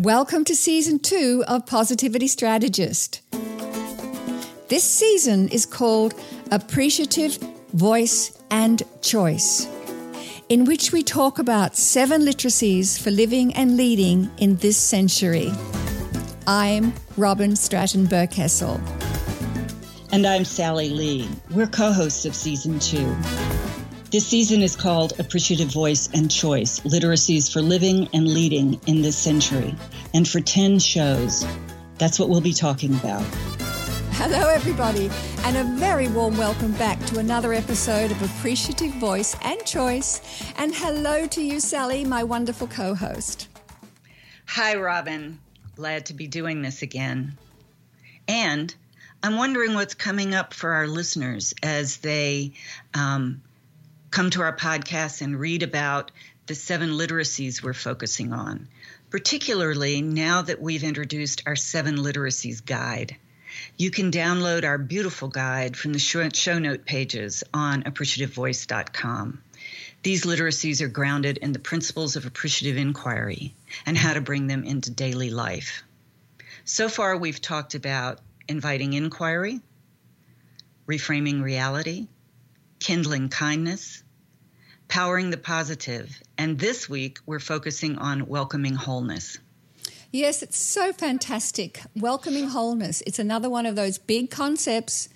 Welcome 0.00 0.46
to 0.46 0.56
season 0.56 0.98
two 1.00 1.44
of 1.46 1.66
Positivity 1.66 2.26
Strategist. 2.26 3.20
This 4.70 4.82
season 4.82 5.50
is 5.50 5.66
called 5.66 6.14
Appreciative 6.50 7.36
Voice 7.74 8.42
and 8.50 8.82
Choice, 9.02 9.68
in 10.48 10.64
which 10.64 10.90
we 10.90 11.02
talk 11.02 11.38
about 11.38 11.76
seven 11.76 12.22
literacies 12.22 12.98
for 12.98 13.10
living 13.10 13.52
and 13.52 13.76
leading 13.76 14.30
in 14.38 14.56
this 14.56 14.78
century. 14.78 15.52
I'm 16.46 16.94
Robyn 17.18 17.54
Stratton 17.54 18.06
Berkessel. 18.06 18.80
And 20.12 20.26
I'm 20.26 20.46
Sally 20.46 20.88
Lee. 20.88 21.28
We're 21.50 21.66
co 21.66 21.92
hosts 21.92 22.24
of 22.24 22.34
season 22.34 22.78
two. 22.78 23.14
This 24.10 24.26
season 24.26 24.60
is 24.60 24.74
called 24.74 25.20
Appreciative 25.20 25.68
Voice 25.68 26.08
and 26.12 26.28
Choice 26.28 26.80
Literacies 26.80 27.48
for 27.52 27.62
Living 27.62 28.08
and 28.12 28.26
Leading 28.26 28.80
in 28.88 29.02
This 29.02 29.16
Century. 29.16 29.72
And 30.12 30.26
for 30.26 30.40
10 30.40 30.80
shows, 30.80 31.46
that's 31.96 32.18
what 32.18 32.28
we'll 32.28 32.40
be 32.40 32.52
talking 32.52 32.92
about. 32.96 33.22
Hello, 34.14 34.48
everybody, 34.48 35.12
and 35.44 35.56
a 35.56 35.62
very 35.78 36.08
warm 36.08 36.36
welcome 36.36 36.72
back 36.72 36.98
to 37.06 37.20
another 37.20 37.52
episode 37.52 38.10
of 38.10 38.20
Appreciative 38.20 38.90
Voice 38.94 39.36
and 39.42 39.64
Choice. 39.64 40.20
And 40.56 40.74
hello 40.74 41.28
to 41.28 41.40
you, 41.40 41.60
Sally, 41.60 42.04
my 42.04 42.24
wonderful 42.24 42.66
co 42.66 42.96
host. 42.96 43.46
Hi, 44.46 44.74
Robyn. 44.74 45.38
Glad 45.76 46.06
to 46.06 46.14
be 46.14 46.26
doing 46.26 46.62
this 46.62 46.82
again. 46.82 47.38
And 48.26 48.74
I'm 49.22 49.36
wondering 49.36 49.74
what's 49.74 49.94
coming 49.94 50.34
up 50.34 50.52
for 50.52 50.72
our 50.72 50.88
listeners 50.88 51.54
as 51.62 51.98
they 51.98 52.54
um, 52.92 53.42
come 54.10 54.30
to 54.30 54.42
our 54.42 54.56
podcast 54.56 55.22
and 55.22 55.38
read 55.38 55.62
about 55.62 56.10
the 56.46 56.54
seven 56.54 56.90
literacies 56.90 57.62
we're 57.62 57.72
focusing 57.72 58.32
on, 58.32 58.68
particularly 59.08 60.02
now 60.02 60.42
that 60.42 60.60
we've 60.60 60.82
introduced 60.82 61.42
our 61.46 61.56
seven 61.56 61.96
literacies 61.96 62.64
guide. 62.64 63.16
You 63.76 63.90
can 63.90 64.10
download 64.10 64.64
our 64.64 64.78
beautiful 64.78 65.28
guide 65.28 65.76
from 65.76 65.92
the 65.92 65.98
show 65.98 66.58
note 66.58 66.84
pages 66.84 67.44
on 67.54 67.84
appreciativevoice.com. 67.84 69.42
These 70.02 70.24
literacies 70.24 70.80
are 70.80 70.88
grounded 70.88 71.38
in 71.38 71.52
the 71.52 71.58
principles 71.58 72.16
of 72.16 72.26
appreciative 72.26 72.78
inquiry 72.78 73.54
and 73.84 73.96
how 73.96 74.14
to 74.14 74.20
bring 74.20 74.46
them 74.46 74.64
into 74.64 74.90
daily 74.90 75.30
life. 75.30 75.84
So 76.64 76.88
far, 76.88 77.16
we've 77.16 77.40
talked 77.40 77.74
about 77.74 78.20
inviting 78.48 78.94
inquiry, 78.94 79.60
reframing 80.88 81.42
reality, 81.42 82.08
kindling 82.80 83.28
kindness, 83.28 84.02
powering 84.88 85.30
the 85.30 85.36
positive, 85.36 86.20
and 86.38 86.58
this 86.58 86.88
week 86.88 87.18
we're 87.26 87.38
focusing 87.38 87.96
on 87.98 88.26
welcoming 88.26 88.74
wholeness. 88.74 89.38
Yes, 90.10 90.42
it's 90.42 90.58
so 90.58 90.92
fantastic. 90.92 91.82
Welcoming 91.94 92.48
wholeness. 92.48 93.00
It's 93.06 93.20
another 93.20 93.48
one 93.48 93.66
of 93.66 93.76
those 93.76 93.98
big 93.98 94.30
concepts, 94.30 95.08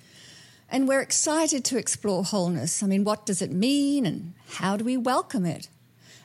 and 0.69 0.87
we're 0.87 1.01
excited 1.01 1.65
to 1.65 1.77
explore 1.77 2.23
wholeness. 2.23 2.81
I 2.81 2.87
mean, 2.87 3.03
what 3.03 3.25
does 3.25 3.41
it 3.41 3.51
mean, 3.51 4.05
and 4.05 4.33
how 4.51 4.77
do 4.77 4.85
we 4.85 4.95
welcome 4.95 5.45
it? 5.45 5.67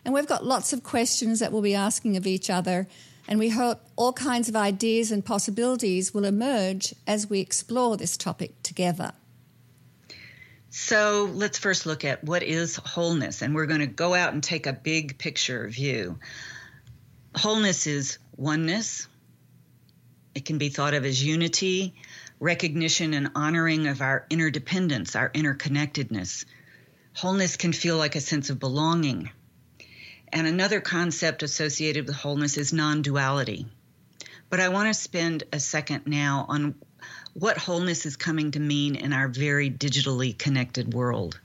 And 0.05 0.14
we've 0.14 0.27
got 0.27 0.46
lots 0.46 0.72
of 0.72 0.84
questions 0.84 1.41
that 1.41 1.50
we'll 1.50 1.62
be 1.62 1.74
asking 1.74 2.16
of 2.16 2.27
each 2.27 2.48
other, 2.48 2.86
and 3.27 3.38
we 3.38 3.48
hope 3.48 3.80
all 3.96 4.12
kinds 4.12 4.48
of 4.48 4.56
ideas 4.56 5.11
and 5.11 5.24
possibilities 5.24 6.14
will 6.14 6.24
emerge 6.24 6.94
as 7.06 7.28
we 7.28 7.41
explore 7.41 7.96
this 7.96 8.16
topic 8.16 8.62
together. 8.62 9.12
So 10.71 11.29
let's 11.33 11.59
first 11.59 11.85
look 11.85 12.05
at 12.05 12.23
what 12.23 12.45
is 12.45 12.77
wholeness, 12.77 13.43
and 13.43 13.55
we're 13.55 13.67
going 13.67 13.81
to 13.81 13.87
go 13.87 14.15
out 14.15 14.33
and 14.33 14.43
take 14.43 14.67
a 14.67 14.73
big 14.73 15.19
picture 15.19 15.69
view. 15.69 16.21
Wholeness 17.37 17.89
is 17.89 18.19
oneness, 18.37 19.09
it 20.35 20.45
can 20.45 20.59
be 20.59 20.69
thought 20.69 20.95
of 20.95 21.05
as 21.05 21.23
unity, 21.25 21.95
recognition, 22.39 23.15
and 23.15 23.33
honoring 23.35 23.89
of 23.89 24.01
our 24.01 24.27
interdependence, 24.30 25.17
our 25.17 25.30
interconnectedness. 25.30 26.45
Wholeness 27.17 27.57
can 27.57 27.73
feel 27.73 27.97
like 27.97 28.14
a 28.14 28.20
sense 28.20 28.48
of 28.48 28.61
belonging. 28.61 29.30
And 30.33 30.47
another 30.47 30.80
concept 30.80 31.42
associated 31.42 32.07
with 32.07 32.14
wholeness 32.14 32.57
is 32.57 32.73
non 32.73 33.03
duality. 33.03 33.67
But 34.48 34.61
I 34.61 34.69
want 34.69 34.89
to 34.89 34.95
spend 34.95 35.42
a 35.53 35.59
second 35.59 36.07
now 36.07 36.47
on 36.48 36.77
what 37.35 37.57
wholeness 37.57 38.07
is 38.07 38.17
coming 38.17 38.51
to 38.51 38.61
mean 38.61 38.96
in 38.96 39.13
our 39.13 39.29
very 39.29 39.70
digitally 39.70 40.36
connected 40.36 40.92
world. 40.92 41.39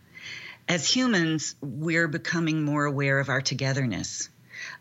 As 0.67 0.89
humans, 0.89 1.55
we're 1.61 2.07
becoming 2.07 2.63
more 2.63 2.85
aware 2.85 3.19
of 3.19 3.29
our 3.29 3.41
togetherness, 3.41 4.29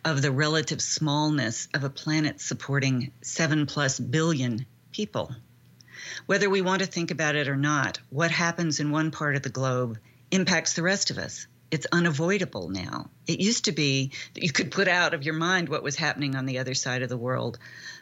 of 0.03 0.22
the 0.22 0.32
relative 0.32 0.81
smallness 0.81 1.69
of 1.75 1.84
a 1.84 1.91
planet 1.91 2.41
supporting 2.41 3.12
seven 3.20 3.66
plus 3.66 4.00
billion 4.00 4.65
people. 4.92 5.34
Whether 6.25 6.48
we 6.48 6.62
want 6.62 6.81
to 6.81 6.87
think 6.87 7.10
about 7.10 7.36
it 7.36 7.48
or 7.48 7.56
not, 7.56 8.00
what 8.09 8.31
happens 8.31 8.81
in 8.81 8.91
one 8.91 9.10
part 9.10 9.36
of 9.36 9.42
the 9.42 9.50
globe 9.50 9.98
impacts 10.31 10.72
the 10.72 10.82
rest 10.82 11.10
of 11.10 11.19
us. 11.19 11.47
It's 11.71 11.86
unavoidable 11.92 12.71
now. 12.71 13.10
It 13.26 13.41
used 13.41 13.66
to 13.66 13.72
be 13.72 14.12
that 14.32 14.42
you 14.42 14.53
could 14.53 14.71
put 14.71 14.88
out 14.88 15.12
of 15.12 15.25
your 15.25 15.34
mind 15.34 15.69
what 15.69 15.82
was 15.82 15.97
happening 15.97 16.34
on 16.34 16.47
the 16.47 16.60
other 16.60 16.75
side 16.75 17.03
of 17.03 17.10
the 17.10 17.16
world, 17.19 17.59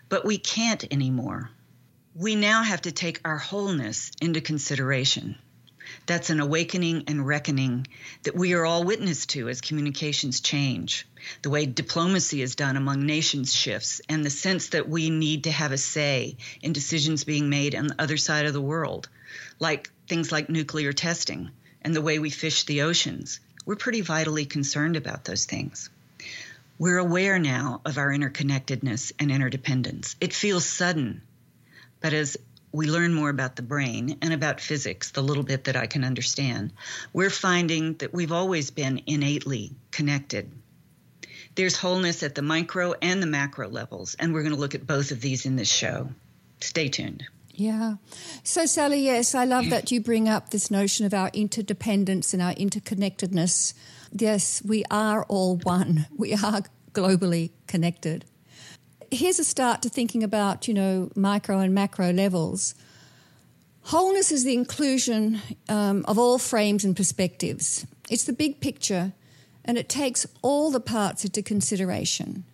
but 0.09 0.25
we 0.25 0.39
can't 0.39 0.85
anymore 0.93 1.51
we 2.15 2.37
now 2.37 2.63
have 2.63 2.83
to 2.83 2.93
take 2.93 3.21
our 3.25 3.39
wholeness 3.39 4.11
into 4.21 4.43
consideration. 4.43 5.35
That's 6.05 6.29
an 6.29 6.41
awakening 6.41 7.05
and 7.07 7.27
reckoning 7.27 7.87
that 8.25 8.35
we 8.35 8.53
are 8.53 8.67
all 8.67 8.85
witness 8.85 9.25
to 9.27 9.49
as 9.49 9.63
communications 9.63 10.41
change. 10.43 11.07
The 11.41 11.49
way 11.49 11.65
diplomacy 11.65 12.43
is 12.43 12.55
done 12.55 12.77
among 12.77 13.07
nations 13.07 13.55
shifts, 13.55 14.03
and 14.11 14.23
the 14.23 14.31
sense 14.31 14.69
that 14.69 14.91
we 14.91 15.09
need 15.09 15.45
to 15.45 15.51
have 15.51 15.73
a 15.73 15.79
say 15.79 16.37
in 16.61 16.75
decisions 16.75 17.25
being 17.25 17.49
made 17.49 17.75
on 17.75 17.87
the 17.87 18.03
other 18.03 18.19
side 18.19 18.45
of 18.45 18.53
the 18.53 18.61
world, 18.61 19.09
like 19.59 19.91
things 20.07 20.31
like 20.31 20.51
nuclear 20.51 20.93
testing 20.93 21.51
and 21.81 21.97
the 21.97 22.03
way 22.03 22.19
we 22.19 22.29
fish 22.29 22.65
the 22.65 22.83
oceans. 22.83 23.41
We're 23.65 23.77
pretty 23.77 24.03
vitally 24.03 24.45
concerned 24.45 24.97
about 24.97 25.25
those 25.25 25.47
things. 25.47 25.89
We're 26.79 26.99
aware 26.99 27.39
now 27.39 27.81
of 27.87 27.97
our 27.97 28.11
interconnectedness 28.11 29.13
and 29.19 29.31
interdependence. 29.31 30.17
It 30.21 30.35
feels 30.35 30.67
sudden 30.67 31.23
but 32.03 32.13
as 32.13 32.37
we 32.73 32.87
learn 32.87 33.15
more 33.15 33.29
about 33.31 33.57
the 33.57 33.63
brain 33.63 34.19
and 34.23 34.33
about 34.33 34.61
physics, 34.61 35.11
the 35.11 35.23
little 35.23 35.43
bit 35.43 35.65
that 35.65 35.77
I 35.77 35.87
can 35.87 36.05
understand, 36.05 36.73
we're 37.13 37.31
finding 37.31 37.95
that 37.95 38.13
we've 38.13 38.33
always 38.33 38.71
been 38.71 39.03
innately 39.07 39.73
connected. 39.91 40.51
There's 41.55 41.77
wholeness 41.77 42.23
at 42.23 42.35
the 42.35 42.43
micro 42.43 42.95
and 43.03 43.23
the 43.23 43.27
macro 43.27 43.69
levels, 43.69 44.17
and 44.19 44.33
we're 44.33 44.43
going 44.43 44.55
to 44.55 44.61
look 44.61 44.75
at 44.75 44.87
both 44.87 45.11
of 45.11 45.21
these 45.21 45.45
in 45.45 45.57
this 45.57 45.71
show. 45.71 46.09
Stay 46.61 46.89
tuned. 46.89 47.25
Yeah. 47.55 47.97
So, 48.43 48.65
Sally, 48.65 49.01
yes, 49.01 49.35
I 49.35 49.45
love 49.45 49.69
that 49.69 49.91
you 49.91 50.01
bring 50.01 50.27
up 50.27 50.49
this 50.49 50.71
notion 50.71 51.05
of 51.05 51.13
our 51.13 51.31
interdependence 51.35 52.33
and 52.33 52.43
our 52.43 52.55
interconnectedness. 52.55 53.75
Yes, 54.13 54.63
we 54.65 54.85
are 54.91 55.25
all 55.25 55.57
one, 55.57 56.07
we 56.17 56.33
are 56.33 56.63
globally 56.95 57.51
connected 57.67 58.25
here's 59.13 59.39
a 59.39 59.45
start 59.45 59.83
to 59.83 59.89
thinking 59.89 60.23
about, 60.23 60.67
you 60.67 60.75
know, 60.75 61.11
micro 61.15 61.59
and 61.59 61.75
macro 61.75 62.13
levels. 62.13 62.75
Wholeness 63.83 64.33
is 64.33 64.45
the 64.45 64.55
inclusion 64.55 65.41
um, 65.69 66.05
of 66.09 66.19
all 66.19 66.39
frames 66.39 66.85
and 66.85 66.97
perspectives. 66.97 67.87
It's 68.11 68.25
the 68.25 68.33
big 68.33 68.61
picture, 68.61 69.13
and 69.65 69.77
it 69.77 69.89
takes 69.89 70.27
all 70.41 70.71
the 70.71 70.81
parts 70.81 71.25
into 71.25 71.43
consideration. 71.43 72.45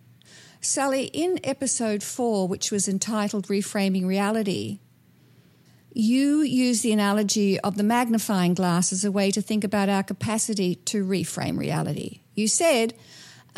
Sally, 0.61 1.05
in 1.05 1.39
episode 1.43 2.03
four, 2.03 2.47
which 2.47 2.71
was 2.71 2.87
entitled 2.87 3.47
Reframing 3.47 4.05
Reality, 4.05 4.79
you 5.93 6.41
use 6.41 6.81
the 6.81 6.91
analogy 6.91 7.59
of 7.61 7.77
the 7.77 7.83
magnifying 7.83 8.53
glass 8.53 8.91
as 8.91 9.05
a 9.05 9.11
way 9.11 9.31
to 9.31 9.41
think 9.41 9.63
about 9.63 9.89
our 9.89 10.03
capacity 10.03 10.75
to 10.75 11.05
reframe 11.05 11.57
reality. 11.57 12.19
You 12.35 12.47
said 12.47 12.93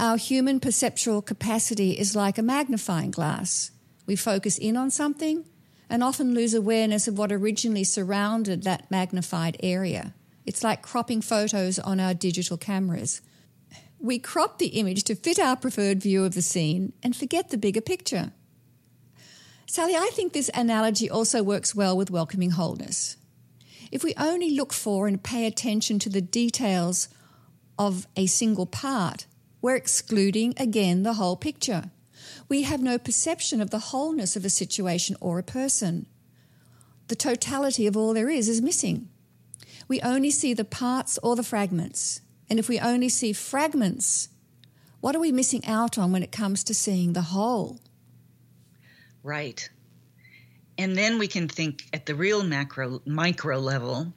our 0.02 0.18
human 0.18 0.60
perceptual 0.60 1.22
capacity 1.22 1.92
is 1.92 2.16
like 2.16 2.40
a 2.40 2.42
magnifying 2.42 3.12
glass. 3.12 3.70
We 4.08 4.16
focus 4.16 4.58
in 4.58 4.76
on 4.76 4.90
something 4.90 5.46
and 5.92 6.04
often 6.04 6.34
lose 6.34 6.56
awareness 6.56 7.08
of 7.08 7.20
what 7.20 7.32
originally 7.32 7.84
surrounded 7.84 8.64
that 8.64 8.90
magnified 8.90 9.58
area. 9.62 10.16
It's 10.44 10.64
like 10.64 10.82
cropping 10.82 11.22
photos 11.22 11.78
on 11.78 12.00
our 12.00 12.16
digital 12.16 12.58
cameras. 12.58 13.22
We 14.00 14.18
crop 14.18 14.58
the 14.58 14.70
image 14.80 15.04
to 15.04 15.14
fit 15.14 15.38
our 15.38 15.56
preferred 15.56 16.02
view 16.02 16.26
of 16.26 16.34
the 16.34 16.42
scene 16.42 16.94
and 17.04 17.16
forget 17.16 17.50
the 17.50 17.58
bigger 17.60 17.82
picture. 17.82 18.32
Sally, 19.68 19.96
I 19.96 20.10
think 20.14 20.34
this 20.34 20.50
analogy 20.56 21.12
also 21.12 21.44
works 21.44 21.76
well 21.76 21.96
with 21.96 22.10
welcoming 22.10 22.52
wholeness. 22.52 23.18
If 23.92 24.04
we 24.04 24.16
only 24.18 24.50
look 24.50 24.74
for 24.74 25.08
and 25.08 25.24
pay 25.24 25.46
attention 25.46 26.00
to 26.00 26.10
the 26.10 26.22
details 26.22 27.08
of 27.78 28.08
a 28.18 28.26
single 28.26 28.66
part, 28.66 29.28
we're 29.62 29.76
excluding 29.76 30.54
again 30.58 31.04
the 31.04 31.14
whole 31.14 31.36
picture. 31.36 31.92
We 32.50 32.64
have 32.64 32.82
no 32.82 32.98
perception 32.98 33.62
of 33.62 33.70
the 33.70 33.80
wholeness 33.80 34.36
of 34.36 34.44
a 34.44 34.50
situation 34.50 35.16
or 35.22 35.40
a 35.40 35.44
person. 35.44 36.08
The 37.08 37.16
totality 37.16 37.88
of 37.88 37.96
all 37.96 38.14
there 38.14 38.30
is 38.30 38.50
is 38.50 38.62
missing. 38.62 39.10
We 39.88 40.02
only 40.02 40.32
see 40.32 40.54
the 40.54 40.66
parts 40.66 41.20
or 41.22 41.36
the 41.36 41.44
fragments. 41.44 42.22
And 42.50 42.60
if 42.60 42.68
we 42.68 42.80
only 42.80 43.10
see 43.10 43.34
fragments, 43.34 44.30
what 45.00 45.16
are 45.16 45.20
we 45.20 45.32
missing 45.32 45.66
out 45.66 45.98
on 45.98 46.12
when 46.12 46.24
it 46.24 46.32
comes 46.32 46.64
to 46.66 46.74
seeing 46.74 47.14
the 47.14 47.22
whole? 47.22 47.80
right. 49.24 49.70
And 50.78 50.98
then 50.98 51.20
we 51.20 51.28
can 51.28 51.48
think 51.48 51.84
at 51.94 52.08
the 52.08 52.16
real 52.16 52.44
macro 52.44 53.02
micro 53.06 53.60
level 53.60 54.14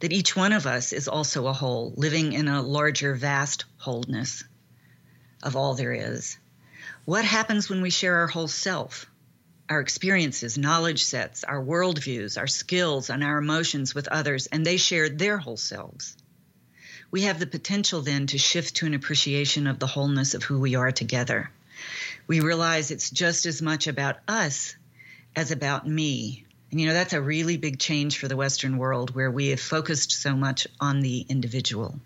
that 0.00 0.12
each 0.12 0.34
one 0.34 0.52
of 0.52 0.66
us 0.66 0.92
is 0.92 1.06
also 1.06 1.46
a 1.46 1.52
whole, 1.52 1.92
living 1.96 2.32
in 2.32 2.48
a 2.48 2.62
larger, 2.62 3.14
vast 3.14 3.66
wholeness 3.76 4.42
of 5.42 5.56
all 5.56 5.74
there 5.74 5.92
is. 5.92 6.38
What 7.04 7.24
happens 7.24 7.68
when 7.68 7.82
we 7.82 7.90
share 7.90 8.16
our 8.16 8.26
whole 8.26 8.48
self, 8.48 9.06
our 9.68 9.80
experiences, 9.80 10.58
knowledge 10.58 11.04
sets, 11.04 11.44
our 11.44 11.62
worldviews, 11.62 12.38
our 12.38 12.46
skills, 12.46 13.10
and 13.10 13.24
our 13.24 13.38
emotions 13.38 13.94
with 13.94 14.08
others, 14.08 14.46
and 14.46 14.64
they 14.64 14.76
share 14.76 15.08
their 15.08 15.38
whole 15.38 15.56
selves? 15.56 16.16
We 17.10 17.22
have 17.22 17.38
the 17.38 17.46
potential 17.46 18.02
then 18.02 18.26
to 18.28 18.38
shift 18.38 18.76
to 18.76 18.86
an 18.86 18.94
appreciation 18.94 19.66
of 19.66 19.78
the 19.78 19.86
wholeness 19.86 20.34
of 20.34 20.42
who 20.42 20.60
we 20.60 20.74
are 20.74 20.92
together. 20.92 21.50
We 22.26 22.40
realize 22.40 22.90
it's 22.90 23.10
just 23.10 23.46
as 23.46 23.62
much 23.62 23.86
about 23.86 24.18
us 24.28 24.76
as 25.34 25.50
about 25.50 25.88
me. 25.88 26.44
And 26.70 26.80
you 26.80 26.86
know, 26.86 26.92
that's 26.92 27.14
a 27.14 27.22
really 27.22 27.56
big 27.56 27.78
change 27.78 28.18
for 28.18 28.28
the 28.28 28.36
Western 28.36 28.76
world 28.76 29.14
where 29.14 29.30
we 29.30 29.48
have 29.48 29.60
focused 29.60 30.12
so 30.12 30.36
much 30.36 30.66
on 30.80 31.00
the 31.00 31.24
individual. 31.28 31.98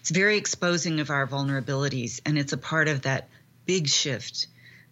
It's 0.00 0.10
very 0.10 0.36
exposing 0.36 1.00
of 1.00 1.10
our 1.10 1.26
vulnerabilities, 1.26 2.20
and 2.24 2.38
it's 2.38 2.52
a 2.52 2.58
part 2.58 2.88
of 2.88 3.02
that 3.02 3.28
big 3.66 3.88
shift 3.88 4.46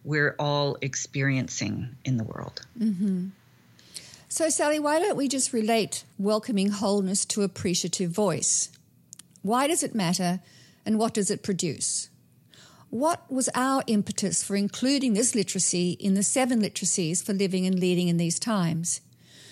we're 0.05 0.35
all 0.39 0.77
experiencing 0.81 1.97
in 2.05 2.17
the 2.17 2.25
world. 2.25 2.61
Mm-hmm. 2.79 3.29
So, 4.29 4.49
Sally, 4.49 4.79
why 4.79 4.99
don't 4.99 5.17
we 5.17 5.29
just 5.29 5.53
relate 5.53 6.05
welcoming 6.19 6.71
wholeness 6.71 7.25
to 7.27 7.43
appreciative 7.43 8.11
voice? 8.11 8.71
Why 9.43 9.67
does 9.67 9.83
it 9.83 9.95
matter, 9.95 10.41
and 10.85 10.99
what 10.99 11.15
does 11.15 11.31
it 11.31 11.43
produce? 11.43 12.09
What 12.91 13.31
was 13.31 13.49
our 13.55 13.83
impetus 13.87 14.45
for 14.45 14.57
including 14.57 15.15
this 15.15 15.35
literacy 15.35 15.93
in 15.93 16.15
the 16.15 16.23
seven 16.23 16.61
literacies 16.61 17.25
for 17.25 17.33
living 17.33 17.67
and 17.67 17.79
leading 17.79 18.09
in 18.09 18.19
these 18.19 18.39
times? 18.39 19.01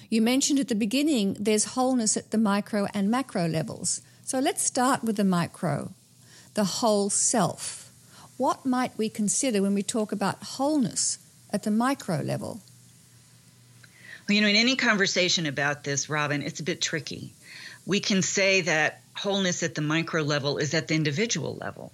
You 0.09 0.23
mentioned 0.23 0.61
at 0.61 0.69
the 0.69 0.75
beginning 0.75 1.37
there's 1.41 1.75
wholeness 1.75 2.17
at 2.17 2.31
the 2.31 2.39
micro 2.39 2.87
and 2.93 3.11
macro 3.11 3.49
levels. 3.49 4.03
So 4.33 4.39
let's 4.39 4.63
start 4.63 5.05
with 5.05 5.17
the 5.17 5.25
micro, 5.25 5.93
the 6.55 6.65
whole 6.65 7.11
self. 7.11 7.93
What 8.39 8.65
might 8.65 8.97
we 8.97 9.11
consider 9.11 9.61
when 9.61 9.75
we 9.75 9.83
talk 9.83 10.11
about 10.11 10.43
wholeness 10.43 11.19
at 11.51 11.65
the 11.65 11.71
micro 11.71 12.23
level? 12.23 12.63
Well, 14.27 14.35
you 14.35 14.41
know, 14.41 14.49
in 14.49 14.57
any 14.57 14.75
conversation 14.75 15.45
about 15.45 15.85
this, 15.85 16.09
Robyn, 16.09 16.41
it's 16.41 16.61
a 16.61 16.63
bit 16.63 16.81
tricky. 16.81 17.35
We 17.85 18.01
can 18.01 18.23
say 18.23 18.63
that 18.63 19.03
wholeness 19.13 19.63
at 19.63 19.75
the 19.75 19.83
micro 19.83 20.23
level 20.23 20.57
is 20.57 20.73
at 20.73 20.89
the 20.89 20.95
individual 20.95 21.57
level. 21.57 21.93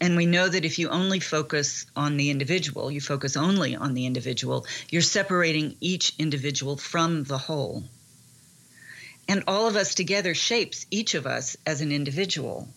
And 0.00 0.16
we 0.16 0.24
know 0.24 0.48
that 0.48 0.64
if 0.64 0.78
you 0.78 0.88
only 0.88 1.20
focus 1.20 1.84
on 1.94 2.16
the 2.16 2.30
individual, 2.30 2.90
you 2.90 3.02
focus 3.02 3.36
only 3.36 3.76
on 3.76 3.92
the 3.92 4.06
individual, 4.06 4.64
you're 4.88 5.02
separating 5.02 5.76
each 5.82 6.14
individual 6.18 6.78
from 6.78 7.24
the 7.24 7.36
whole. 7.36 7.84
And 9.28 9.42
all 9.46 9.66
of 9.66 9.76
us 9.76 9.94
together 9.94 10.34
shapes 10.34 10.86
each 10.90 11.14
of 11.14 11.26
us 11.26 11.56
as 11.66 11.80
an 11.80 11.92
individual. 11.92 12.68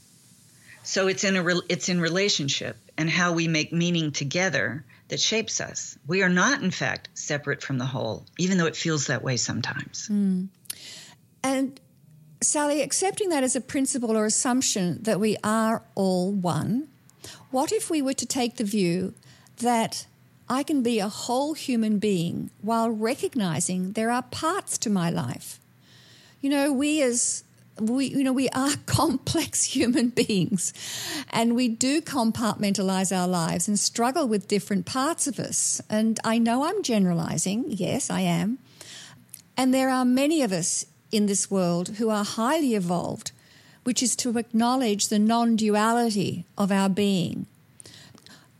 So 0.84 1.08
it's 1.08 1.24
in 1.24 1.36
a 1.36 1.46
it's 1.70 1.90
in 1.90 2.02
relationship 2.02 2.78
and 2.98 3.10
how 3.10 3.34
we 3.34 3.48
make 3.48 3.72
meaning 3.72 4.12
together 4.12 4.84
that 5.10 5.20
shapes 5.20 5.62
us. 5.62 5.98
We 6.08 6.24
are 6.24 6.30
not 6.30 6.64
in 6.64 6.72
fact 6.72 7.10
separate 7.14 7.62
from 7.62 7.78
the 7.78 7.86
whole, 7.86 8.26
even 8.38 8.58
though 8.58 8.66
it 8.66 8.76
feels 8.76 9.08
that 9.08 9.24
way 9.24 9.38
sometimes. 9.38 10.08
Mm. 10.12 10.48
And 11.44 11.80
Sally, 12.42 12.82
accepting 12.82 13.30
that 13.30 13.44
as 13.44 13.56
a 13.56 13.62
principle 13.62 14.16
or 14.16 14.26
assumption 14.26 15.04
that 15.04 15.20
we 15.20 15.36
are 15.44 15.84
all 15.96 16.32
one, 16.32 16.88
what 17.52 17.72
if 17.72 17.90
we 17.90 18.02
were 18.02 18.14
to 18.14 18.26
take 18.26 18.56
the 18.56 18.64
view 18.64 19.14
that 19.58 20.08
I 20.48 20.64
can 20.64 20.82
be 20.82 21.00
a 21.00 21.10
whole 21.10 21.54
human 21.54 22.00
being 22.00 22.50
while 22.62 22.90
recognizing 22.90 23.92
there 23.92 24.10
are 24.10 24.24
parts 24.24 24.78
to 24.80 24.90
my 24.90 25.10
life? 25.10 25.60
You 26.42 26.50
know, 26.50 26.72
we 26.72 27.02
as 27.02 27.44
we 27.80 28.08
you 28.08 28.24
know 28.24 28.34
we 28.34 28.50
are 28.50 28.72
complex 28.86 29.64
human 29.64 30.10
beings 30.10 30.74
and 31.30 31.56
we 31.56 31.70
do 31.70 32.02
compartmentalize 32.02 33.16
our 33.16 33.28
lives 33.28 33.68
and 33.68 33.80
struggle 33.80 34.28
with 34.28 34.48
different 34.48 34.86
parts 34.86 35.28
of 35.28 35.40
us. 35.40 35.82
And 35.90 36.20
i 36.24 36.38
know 36.38 36.64
i'm 36.64 36.84
generalizing. 36.84 37.66
Yes 37.68 38.10
i 38.10 38.22
am. 38.22 38.60
And 39.56 39.74
there 39.74 39.90
are 39.90 40.06
many 40.06 40.42
of 40.42 40.52
us 40.52 40.86
in 41.12 41.26
this 41.26 41.50
world 41.50 41.90
who 41.98 42.10
are 42.10 42.24
highly 42.24 42.76
evolved 42.76 43.32
which 43.84 44.04
is 44.04 44.16
to 44.16 44.38
acknowledge 44.38 45.08
the 45.08 45.18
non 45.18 45.56
duality 45.56 46.46
of 46.58 46.72
our 46.72 46.90
being. 46.90 47.48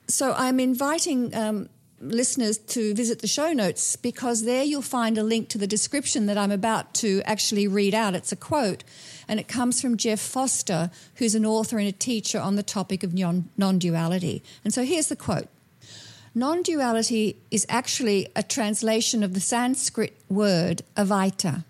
So 0.08 0.34
I'm 0.36 0.60
inviting 0.60 1.36
um, 1.36 1.70
listeners 2.02 2.58
to 2.58 2.94
visit 2.94 3.20
the 3.20 3.28
show 3.28 3.54
notes 3.54 3.96
because 3.96 4.44
there 4.44 4.64
you'll 4.64 4.82
find 4.82 5.18
a 5.18 5.24
link 5.24 5.50
to 5.50 5.58
the 5.58 5.68
description 5.68 6.26
that 6.26 6.38
I'm 6.38 6.52
about 6.52 6.94
to 6.96 7.22
actually 7.26 7.68
read 7.68 7.94
out. 7.94 8.16
It's 8.16 8.32
a 8.32 8.36
quote, 8.36 8.84
and 9.28 9.40
it 9.40 9.48
comes 9.48 9.82
from 9.82 9.98
Jeff 9.98 10.20
Foster, 10.20 10.92
who's 11.16 11.36
an 11.36 11.46
author 11.46 11.78
and 11.78 11.88
a 11.88 11.94
teacher 11.94 12.40
on 12.40 12.56
the 12.56 12.64
topic 12.64 13.04
of 13.04 13.14
non 13.14 13.80
duality. 13.80 14.44
And 14.64 14.74
so 14.74 14.84
here's 14.84 15.08
the 15.08 15.16
quote. 15.16 15.48
Non 16.36 16.62
duality 16.62 17.38
is 17.52 17.66
actually 17.70 18.28
a 18.36 18.44
translation 18.44 19.24
of 19.24 19.34
the 19.34 19.40
Sanskrit 19.40 20.16
word 20.30 20.84
advaita, 20.96 21.64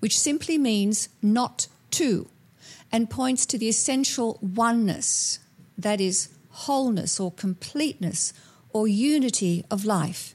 which 0.00 0.18
simply 0.18 0.58
means 0.58 1.08
not 1.22 1.68
two 1.90 2.28
and 2.90 3.10
points 3.10 3.44
to 3.46 3.58
the 3.58 3.68
essential 3.68 4.38
oneness, 4.40 5.38
that 5.76 6.00
is, 6.00 6.28
wholeness 6.50 7.20
or 7.20 7.30
completeness 7.32 8.32
or 8.76 8.86
unity 8.86 9.64
of 9.70 9.86
life. 9.86 10.34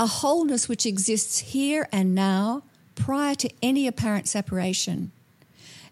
A 0.00 0.06
wholeness 0.06 0.68
which 0.68 0.84
exists 0.84 1.38
here 1.38 1.88
and 1.92 2.12
now 2.14 2.64
prior 2.96 3.36
to 3.36 3.50
any 3.62 3.86
apparent 3.86 4.26
separation. 4.26 5.12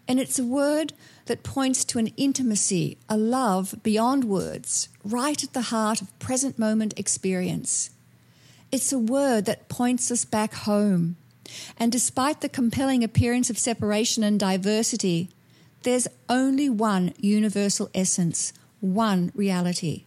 And 0.05 0.19
it's 0.19 0.37
a 0.37 0.43
word 0.43 0.91
that 1.27 1.43
points 1.43 1.85
to 1.85 1.97
an 1.97 2.07
intimacy, 2.17 2.97
a 3.07 3.17
love 3.17 3.73
beyond 3.81 4.25
words, 4.25 4.89
right 5.03 5.41
at 5.41 5.53
the 5.53 5.69
heart 5.73 6.01
of 6.01 6.19
present 6.19 6.59
moment 6.59 6.93
experience. 6.99 7.89
It's 8.71 8.91
a 8.91 8.99
word 8.99 9.45
that 9.45 9.69
points 9.69 10.11
us 10.11 10.25
back 10.25 10.53
home. 10.53 11.15
And 11.77 11.89
despite 11.89 12.41
the 12.41 12.49
compelling 12.49 13.01
appearance 13.01 13.49
of 13.49 13.57
separation 13.57 14.23
and 14.23 14.37
diversity, 14.37 15.29
there's 15.83 16.07
only 16.27 16.69
one 16.69 17.13
universal 17.17 17.89
essence, 17.95 18.51
one 18.81 19.31
reality. 19.33 20.03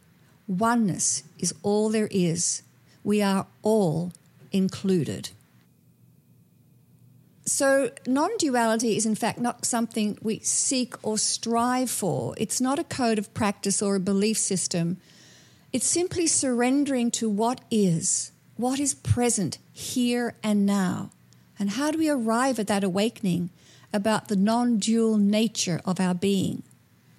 Oneness 0.48 1.22
is 1.38 1.54
all 1.62 1.88
there 1.88 2.08
is. 2.10 2.62
We 3.04 3.23
are 3.23 3.46
all 3.62 4.12
included. 4.50 5.30
So, 7.44 7.90
non 8.06 8.30
duality 8.38 8.96
is 8.96 9.06
in 9.06 9.14
fact 9.14 9.38
not 9.38 9.64
something 9.64 10.18
we 10.20 10.40
seek 10.40 10.94
or 11.02 11.16
strive 11.16 11.90
for. 11.90 12.34
It's 12.37 12.61
not 12.61 12.80
a 12.80 12.84
code 12.84 13.18
of 13.18 13.32
practice 13.32 13.80
or 13.80 13.94
a 13.94 14.00
belief 14.00 14.37
system. 14.37 14.96
It's 15.73 15.87
simply 15.87 16.26
surrendering 16.26 17.11
to 17.12 17.28
what 17.28 17.61
is, 17.70 18.32
what 18.56 18.80
is 18.80 18.94
present 18.94 19.58
here 19.73 20.34
and 20.42 20.66
now. 20.66 21.11
And 21.58 21.70
how 21.70 21.90
do 21.90 21.99
we 21.99 22.08
arrive 22.08 22.58
at 22.58 22.66
that 22.66 22.84
awakening? 22.84 23.50
about 23.92 24.28
the 24.28 24.37
non 24.37 24.78
dual 24.78 25.18
nature 25.18 25.80
of 25.84 26.00
our 26.00 26.14
being? 26.14 26.62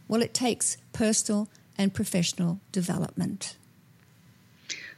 Well, 0.08 0.22
it 0.22 0.34
takes 0.34 0.78
personal 0.94 1.50
and 1.80 1.94
professional 1.94 2.60
development. 2.74 3.56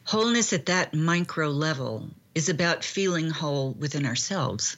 Wholeness 0.06 0.52
at 0.52 0.66
that 0.66 0.96
micro 0.96 1.50
level 1.50 2.10
is 2.34 2.50
about 2.50 2.84
feeling 2.84 3.30
whole 3.30 3.74
within 3.74 4.06
ourselves. 4.06 4.76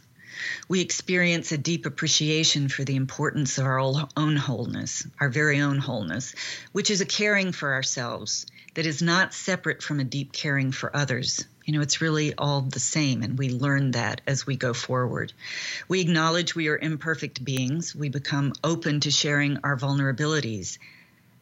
We 0.68 0.82
experience 0.82 1.52
a 1.52 1.58
deep 1.58 1.86
appreciation 1.86 2.68
for 2.68 2.84
the 2.84 2.98
importance 2.98 3.58
of 3.58 3.66
our 3.66 3.80
own 3.80 4.36
wholeness, 4.36 5.08
our 5.22 5.30
very 5.30 5.62
own 5.62 5.78
wholeness, 5.78 6.36
which 6.74 6.92
is 6.92 7.00
a 7.00 7.06
caring 7.06 7.54
for 7.54 7.74
ourselves 7.74 8.48
that 8.74 8.86
is 8.86 9.02
not 9.02 9.34
separate 9.34 9.82
from 9.82 10.02
a 10.02 10.04
deep 10.04 10.34
caring 10.34 10.74
for 10.74 10.94
others. 10.94 11.46
You 11.64 11.74
know, 11.74 11.82
it's 11.82 12.02
really 12.02 12.34
all 12.36 12.62
the 12.62 12.80
same, 12.82 13.22
and 13.22 13.38
we 13.38 13.50
learn 13.50 13.92
that 13.92 14.20
as 14.28 14.46
we 14.46 14.58
go 14.58 14.74
forward. 14.74 15.32
We 15.88 16.02
acknowledge 16.02 16.54
we 16.54 16.68
are 16.68 16.78
imperfect 16.78 17.46
beings. 17.46 17.96
We 17.96 18.10
become 18.10 18.52
open 18.62 19.00
to 19.02 19.12
sharing 19.12 19.60
our 19.64 19.78
vulnerabilities 19.78 20.80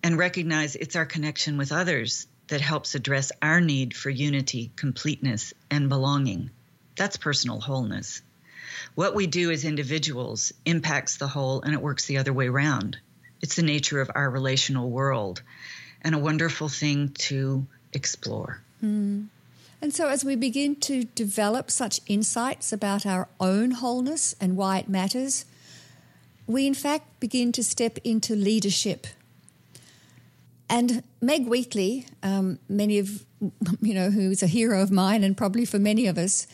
and 0.03 0.17
recognize 0.17 0.75
it's 0.75 0.96
our 0.96 1.05
connection 1.05 1.58
with 1.58 1.72
others 1.72 2.27
that 2.48 2.62
helps 2.62 2.96
address 2.96 3.31
our 3.41 3.62
need 3.62 3.96
for 3.96 4.10
unity, 4.10 4.72
completeness, 4.75 5.53
and 5.70 5.89
belonging. 5.89 6.50
That's 6.98 7.17
personal 7.17 7.60
wholeness. 7.60 8.22
What 8.96 9.15
we 9.15 9.27
do 9.27 9.51
as 9.51 9.63
individuals 9.63 10.51
impacts 10.65 11.17
the 11.17 11.27
whole, 11.27 11.62
and 11.62 11.74
it 11.74 11.81
works 11.81 12.05
the 12.05 12.17
other 12.17 12.34
way 12.34 12.48
around. 12.48 12.98
It's 13.41 13.55
the 13.55 13.63
nature 13.63 14.01
of 14.01 14.12
our 14.13 14.29
relational 14.29 14.89
world 14.89 15.41
and 16.01 16.13
a 16.13 16.20
wonderful 16.20 16.67
thing 16.67 17.10
to 17.20 17.65
explore. 17.93 18.62
Mm. 18.84 19.27
And 19.81 19.93
so, 19.93 20.10
as 20.10 20.24
we 20.24 20.36
begin 20.36 20.75
to 20.81 21.05
develop 21.05 21.72
such 21.72 22.01
insights 22.05 22.72
about 22.72 23.05
our 23.05 23.27
own 23.39 23.72
wholeness 23.72 24.36
and 24.39 24.55
why 24.55 24.77
it 24.79 24.89
matters, 24.89 25.46
we 26.46 26.67
in 26.67 26.74
fact 26.74 27.20
begin 27.20 27.51
to 27.53 27.63
step 27.63 27.98
into 28.03 28.36
leadership. 28.36 29.08
And 30.71 31.03
Meg 31.19 31.47
Wheatley, 31.47 32.05
um, 32.23 32.57
many 32.69 32.97
of 32.97 33.25
you 33.81 33.93
know, 33.93 34.09
who's 34.09 34.41
a 34.41 34.47
hero 34.47 34.81
of 34.81 34.89
mine 34.89 35.21
and 35.21 35.35
probably 35.35 35.65
for 35.65 35.77
many 35.79 36.07
of 36.07 36.17
us, 36.17 36.47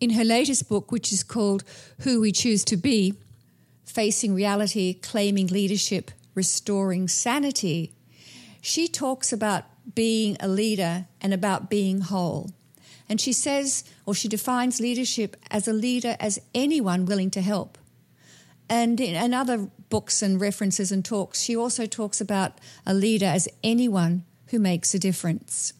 in 0.00 0.10
her 0.10 0.24
latest 0.24 0.68
book, 0.68 0.90
which 0.90 1.12
is 1.12 1.22
called 1.22 1.62
Who 2.00 2.20
We 2.20 2.32
Choose 2.32 2.64
to 2.64 2.76
Be 2.76 3.14
Facing 3.84 4.34
Reality, 4.34 4.94
Claiming 4.94 5.46
Leadership, 5.46 6.10
Restoring 6.34 7.06
Sanity, 7.06 7.92
she 8.60 8.88
talks 8.88 9.32
about 9.32 9.64
being 9.94 10.36
a 10.40 10.48
leader 10.48 11.06
and 11.20 11.32
about 11.32 11.70
being 11.70 12.00
whole. 12.00 12.50
And 13.08 13.20
she 13.20 13.32
says, 13.32 13.84
or 14.04 14.14
she 14.14 14.28
defines 14.28 14.80
leadership 14.80 15.36
as 15.48 15.68
a 15.68 15.72
leader 15.72 16.16
as 16.18 16.40
anyone 16.54 17.06
willing 17.06 17.30
to 17.32 17.40
help. 17.40 17.78
And 18.68 19.00
in, 19.00 19.32
other 19.32 19.68
books 19.90 20.22
and 20.22 20.40
references 20.40 20.90
and 20.90 21.04
talks, 21.04 21.42
she 21.42 21.54
also 21.54 21.84
talks 21.84 22.20
about 22.20 22.52
a 22.86 22.94
leader 22.94 23.26
as 23.26 23.48
anyone 23.62 24.24
who 24.48 24.58
makes 24.58 24.94
a 24.94 24.98
difference. 24.98 25.72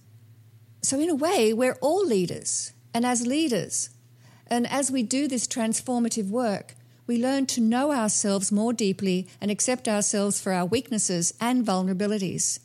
So, 0.83 1.00
in 1.00 1.09
a 1.09 1.14
way, 1.14 1.52
we're 1.52 1.79
all 1.81 2.05
leaders. 2.05 2.73
And 2.93 3.07
as 3.07 3.26
leaders, 3.26 3.90
and 4.49 4.67
as 4.67 4.90
we 4.90 5.02
do 5.02 5.29
this 5.29 5.47
transformative 5.47 6.29
work, 6.29 6.75
we 7.07 7.21
learn 7.21 7.47
to 7.47 7.61
know 7.61 7.93
ourselves 7.93 8.52
more 8.52 8.73
deeply 8.73 9.29
and 9.40 9.50
accept 9.50 9.88
ourselves 9.88 10.40
for 10.40 10.52
our 10.52 10.64
weaknesses 10.64 11.35
and 11.40 11.64
vulnerabilities. 11.64 12.61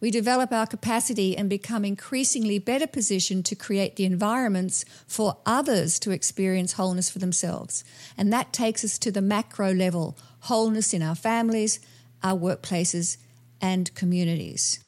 We 0.00 0.10
develop 0.10 0.52
our 0.52 0.66
capacity 0.66 1.36
and 1.36 1.48
become 1.48 1.84
increasingly 1.84 2.58
better 2.58 2.86
positioned 2.86 3.44
to 3.46 3.54
create 3.54 3.96
the 3.96 4.04
environments 4.04 4.84
for 5.06 5.38
others 5.46 5.98
to 6.00 6.10
experience 6.10 6.74
wholeness 6.74 7.08
for 7.08 7.18
themselves. 7.18 7.82
And 8.16 8.32
that 8.32 8.52
takes 8.52 8.84
us 8.84 8.98
to 8.98 9.10
the 9.10 9.22
macro 9.22 9.72
level 9.72 10.18
wholeness 10.46 10.94
in 10.94 11.02
our 11.02 11.14
families, 11.14 11.80
our 12.22 12.36
workplaces, 12.36 13.16
and 13.60 13.94
communities. 13.94 14.84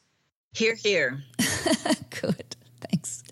Here, 0.53 0.75
here. 0.75 1.23
Good. 2.21 2.55
Thanks. 2.81 3.23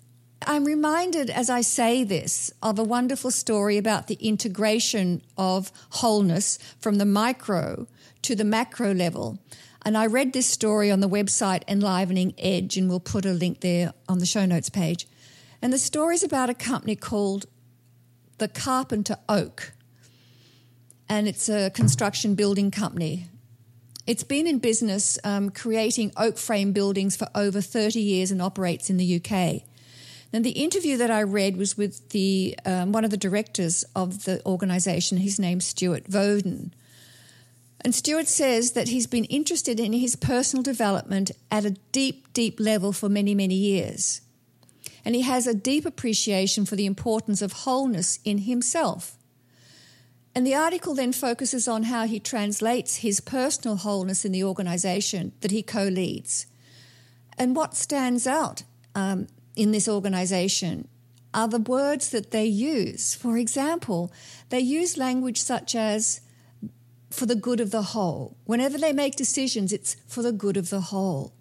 I'm 0.46 0.64
reminded 0.64 1.30
as 1.30 1.50
I 1.50 1.62
say 1.62 2.04
this 2.04 2.50
of 2.62 2.78
a 2.78 2.84
wonderful 2.84 3.30
story 3.30 3.76
about 3.76 4.06
the 4.06 4.14
integration 4.14 5.22
of 5.36 5.72
wholeness 5.90 6.58
from 6.80 6.96
the 6.96 7.04
micro 7.04 7.86
to 8.22 8.34
the 8.34 8.44
macro 8.44 8.94
level. 8.94 9.38
And 9.84 9.96
I 9.96 10.06
read 10.06 10.32
this 10.32 10.46
story 10.46 10.90
on 10.90 11.00
the 11.00 11.08
website 11.08 11.62
Enlivening 11.66 12.34
Edge, 12.36 12.76
and 12.76 12.88
we'll 12.88 13.00
put 13.00 13.24
a 13.24 13.32
link 13.32 13.60
there 13.60 13.92
on 14.08 14.18
the 14.18 14.26
show 14.26 14.44
notes 14.44 14.68
page. 14.68 15.06
And 15.62 15.72
the 15.72 15.78
story 15.78 16.14
is 16.14 16.22
about 16.22 16.50
a 16.50 16.54
company 16.54 16.94
called 16.94 17.46
the 18.38 18.48
Carpenter 18.48 19.16
Oak. 19.28 19.72
And 21.08 21.26
it's 21.26 21.48
a 21.48 21.70
construction 21.70 22.34
building 22.34 22.70
company. 22.70 23.26
It's 24.06 24.24
been 24.24 24.46
in 24.46 24.58
business 24.58 25.18
um, 25.22 25.50
creating 25.50 26.12
oak 26.16 26.38
frame 26.38 26.72
buildings 26.72 27.14
for 27.14 27.28
over 27.34 27.60
30 27.60 28.00
years 28.00 28.30
and 28.30 28.40
operates 28.40 28.88
in 28.88 28.96
the 28.96 29.16
UK. 29.16 29.62
And 30.32 30.44
the 30.44 30.62
interview 30.62 30.96
that 30.96 31.10
I 31.10 31.22
read 31.22 31.58
was 31.58 31.76
with 31.76 32.08
the 32.10 32.58
um, 32.64 32.92
one 32.92 33.04
of 33.04 33.10
the 33.10 33.18
directors 33.18 33.84
of 33.94 34.24
the 34.24 34.40
organisation. 34.46 35.18
His 35.18 35.38
name's 35.38 35.66
Stuart 35.66 36.04
Voden. 36.04 36.72
And 37.82 37.94
Stuart 37.94 38.28
says 38.28 38.72
that 38.72 38.88
he's 38.88 39.06
been 39.06 39.24
interested 39.24 39.78
in 39.78 39.92
his 39.92 40.16
personal 40.16 40.62
development 40.62 41.30
at 41.50 41.66
a 41.66 41.76
deep, 41.92 42.32
deep 42.32 42.58
level 42.58 42.94
for 42.94 43.10
many, 43.10 43.34
many 43.34 43.56
years. 43.56 44.22
And 45.04 45.14
he 45.14 45.20
has 45.20 45.46
a 45.46 45.54
deep 45.54 45.84
appreciation 45.84 46.64
for 46.64 46.76
the 46.76 46.86
importance 46.86 47.42
of 47.42 47.52
wholeness 47.52 48.20
in 48.24 48.38
himself 48.38 49.17
and 50.38 50.46
the 50.46 50.54
article 50.54 50.94
then 50.94 51.10
focuses 51.10 51.66
on 51.66 51.82
how 51.82 52.06
he 52.06 52.20
translates 52.20 52.98
his 52.98 53.18
personal 53.18 53.74
wholeness 53.74 54.24
in 54.24 54.30
the 54.30 54.44
organisation 54.44 55.32
that 55.40 55.50
he 55.50 55.64
co 55.64 55.88
leads. 55.88 56.46
And 57.36 57.56
what 57.56 57.74
stands 57.74 58.24
out 58.24 58.62
um, 58.94 59.26
in 59.56 59.72
this 59.72 59.88
organisation 59.88 60.86
are 61.34 61.48
the 61.48 61.58
words 61.58 62.10
that 62.10 62.30
they 62.30 62.44
use. 62.44 63.16
For 63.16 63.36
example, 63.36 64.12
they 64.50 64.60
use 64.60 64.96
language 64.96 65.42
such 65.42 65.74
as 65.74 66.20
for 67.10 67.26
the 67.26 67.34
good 67.34 67.58
of 67.58 67.72
the 67.72 67.82
whole. 67.82 68.36
Whenever 68.44 68.78
they 68.78 68.92
make 68.92 69.16
decisions, 69.16 69.72
it's 69.72 69.96
for 70.06 70.22
the 70.22 70.30
good 70.30 70.56
of 70.56 70.70
the 70.70 70.82
whole. 70.82 71.32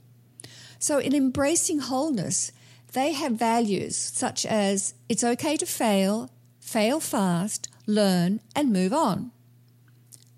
So, 0.80 0.98
in 0.98 1.14
embracing 1.14 1.82
wholeness, 1.82 2.52
they 2.94 3.14
have 3.14 3.34
values 3.34 3.96
such 3.96 4.44
as 4.44 4.96
it's 5.08 5.24
okay 5.24 5.56
to 5.58 5.68
fail, 5.68 6.32
fail 6.68 7.00
fast, 7.00 7.70
learn, 7.86 8.42
and 8.56 8.74
move 8.74 8.92
on. 8.92 9.32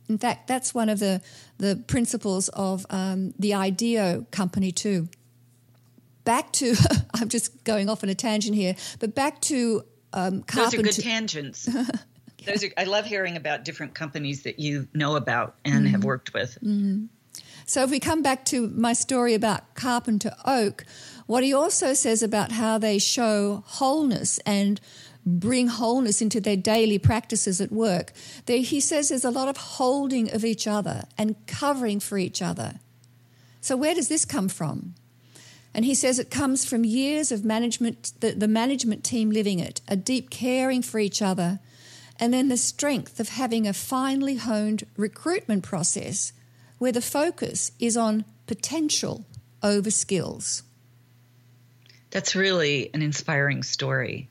In 0.08 0.18
fact, 0.18 0.48
that's 0.48 0.74
one 0.74 0.88
of 0.88 1.00
the, 1.00 1.22
the 1.58 1.84
principles 1.88 2.50
of 2.50 2.86
um, 2.90 3.34
the 3.40 3.54
IDEO 3.54 4.28
company, 4.32 4.72
too. 4.72 5.10
Back 6.26 6.52
to, 6.54 6.76
I'm 7.14 7.30
just 7.30 7.64
going 7.64 7.90
off 7.90 8.04
on 8.04 8.10
a 8.10 8.16
tangent 8.16 8.56
here, 8.56 8.76
but 9.00 9.16
back 9.16 9.42
to 9.42 9.84
um, 10.14 10.44
carpenter 10.44 10.84
Those 10.84 10.98
are 10.98 11.02
good 11.02 11.04
tangents. 11.04 11.66
Those 12.46 12.64
are, 12.64 12.70
I 12.78 12.84
love 12.86 13.06
hearing 13.06 13.36
about 13.36 13.66
different 13.66 13.96
companies 13.96 14.44
that 14.44 14.60
you 14.60 14.88
know 14.94 15.16
about 15.16 15.56
and 15.66 15.86
mm 15.86 15.92
have 15.92 16.04
worked 16.04 16.34
with. 16.34 16.58
mm 16.64 17.10
So, 17.66 17.84
if 17.84 17.90
we 17.90 18.00
come 18.00 18.22
back 18.22 18.46
to 18.46 18.68
my 18.70 18.94
story 18.94 19.34
about 19.34 19.76
Carpenter 19.76 20.34
Oak, 20.46 20.86
what 21.28 21.44
he 21.44 21.54
also 21.54 21.94
says 21.94 22.24
about 22.24 22.54
how 22.54 22.78
they 22.78 22.98
show 22.98 23.64
wholeness 23.68 24.40
and 24.40 24.80
bring 25.26 25.68
wholeness 25.68 26.22
into 26.22 26.40
their 26.40 26.58
daily 26.58 26.98
practices 26.98 27.62
at 27.62 27.72
work. 27.72 28.14
There, 28.46 28.60
he 28.60 28.80
says 28.80 29.10
there's 29.10 29.26
a 29.26 29.32
lot 29.32 29.48
of 29.48 29.58
holding 29.58 30.32
of 30.34 30.46
each 30.46 30.68
other 30.68 31.04
and 31.18 31.36
covering 31.48 32.00
for 32.00 32.18
each 32.18 32.42
other. 32.42 32.76
So, 33.62 33.76
where 33.76 33.94
does 33.94 34.08
this 34.08 34.26
come 34.26 34.50
from? 34.50 34.96
And 35.74 35.86
he 35.86 35.94
says 35.94 36.18
it 36.18 36.32
comes 36.32 36.66
from 36.66 36.84
years 36.84 37.32
of 37.32 37.46
management, 37.46 38.14
the, 38.22 38.32
the 38.32 38.48
management 38.48 39.04
team 39.04 39.30
living 39.30 39.60
it, 39.60 39.82
a 39.88 39.96
deep 39.96 40.30
caring 40.30 40.82
for 40.82 41.00
each 41.00 41.22
other, 41.22 41.60
and 42.20 42.34
then 42.34 42.50
the 42.50 42.58
strength 42.58 43.20
of 43.20 43.30
having 43.30 43.68
a 43.68 43.74
finely 43.74 44.38
honed 44.38 44.86
recruitment 44.98 45.64
process 45.64 46.34
where 46.80 46.92
the 46.92 47.02
focus 47.02 47.72
is 47.80 47.96
on 47.96 48.26
potential 48.48 49.26
over 49.62 49.92
skills. 49.92 50.64
That's 52.10 52.36
really 52.36 52.90
an 52.94 53.02
inspiring 53.02 53.62
story 53.62 54.30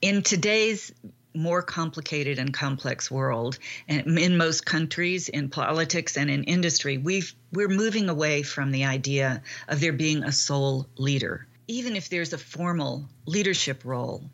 in 0.00 0.22
today's 0.22 0.92
more 1.34 1.62
complicated 1.62 2.38
and 2.38 2.52
complex 2.52 3.10
world 3.10 3.58
and 3.86 4.18
in 4.18 4.36
most 4.36 4.64
countries 4.64 5.28
in 5.28 5.48
politics 5.48 6.16
and 6.16 6.30
in 6.30 6.44
industry 6.44 6.98
we've 6.98 7.34
we're 7.52 7.68
moving 7.68 8.08
away 8.08 8.42
from 8.42 8.70
the 8.70 8.84
idea 8.84 9.42
of 9.68 9.80
there 9.80 9.92
being 9.92 10.24
a 10.24 10.32
sole 10.32 10.86
leader. 10.96 11.46
Even 11.66 11.96
if 11.96 12.08
there's 12.08 12.32
a 12.32 12.38
formal 12.38 13.08
leadership 13.26 13.84
role 13.84 14.30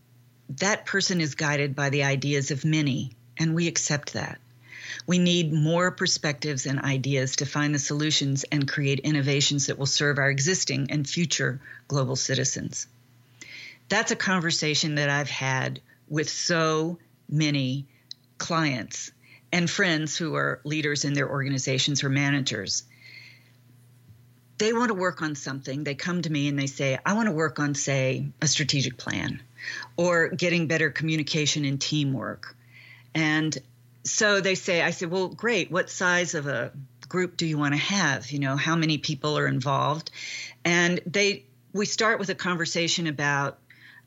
that 0.49 0.87
person 0.87 1.21
is 1.21 1.35
guided 1.35 1.75
by 1.75 1.91
the 1.91 2.05
ideas 2.05 2.51
of 2.51 2.65
many 2.65 3.13
and 3.39 3.55
we 3.55 3.67
accept 3.67 4.13
that. 4.13 4.39
We 5.07 5.19
need 5.19 5.53
more 5.53 5.91
perspectives 5.91 6.67
and 6.67 6.79
ideas 6.81 7.37
to 7.37 7.47
find 7.47 7.75
the 7.75 7.79
solutions 7.79 8.45
and 8.45 8.69
create 8.69 9.01
innovations 9.01 9.67
that 9.67 9.79
will 9.79 9.87
serve 9.87 10.19
our 10.19 10.31
existing 10.31 10.91
and 10.91 11.09
future 11.09 11.61
global 11.89 12.17
citizens 12.17 12.87
that's 13.89 14.11
a 14.11 14.17
conversation 14.17 14.97
that 14.97 15.09
I've 15.09 15.31
had 15.31 15.81
with 16.09 16.29
so 16.29 16.99
many 17.29 17.87
clients 18.39 19.13
and 19.53 19.71
friends 19.71 20.17
who 20.17 20.35
are 20.35 20.61
leaders 20.65 21.05
in 21.05 21.15
their 21.15 21.29
organizations 21.31 22.03
or 22.03 22.09
managers. 22.09 22.85
They 24.59 24.73
want 24.73 24.89
to 24.89 24.95
work 24.95 25.23
on 25.23 25.35
something. 25.35 25.85
They 25.85 25.95
come 25.95 26.23
to 26.23 26.31
me 26.31 26.49
and 26.49 26.59
they 26.59 26.67
say, 26.67 26.99
I 27.05 27.15
want 27.15 27.29
to 27.29 27.35
work 27.35 27.59
on, 27.59 27.75
say, 27.75 28.27
a 28.41 28.47
strategic 28.47 28.97
plan 28.97 29.43
or 29.97 30.29
getting 30.29 30.67
better 30.67 30.91
communication 30.91 31.65
and 31.65 31.81
teamwork. 31.81 32.57
And 33.15 33.57
so 34.05 34.41
they 34.41 34.55
say, 34.55 34.83
I 34.83 34.91
said, 34.91 35.11
well, 35.11 35.29
great. 35.29 35.71
What 35.71 35.91
size 35.91 36.35
of 36.35 36.47
a 36.47 36.73
group 37.09 37.37
do 37.37 37.47
you 37.47 37.59
want 37.59 37.75
to 37.75 37.81
have? 37.81 38.31
You 38.31 38.39
know, 38.39 38.57
how 38.57 38.77
many 38.77 38.99
people 38.99 39.39
are 39.39 39.47
involved? 39.47 40.11
And 40.65 41.01
they, 41.07 41.45
we 41.73 41.87
start 41.87 42.19
with 42.19 42.29
a 42.29 42.35
conversation 42.35 43.07
about 43.07 43.59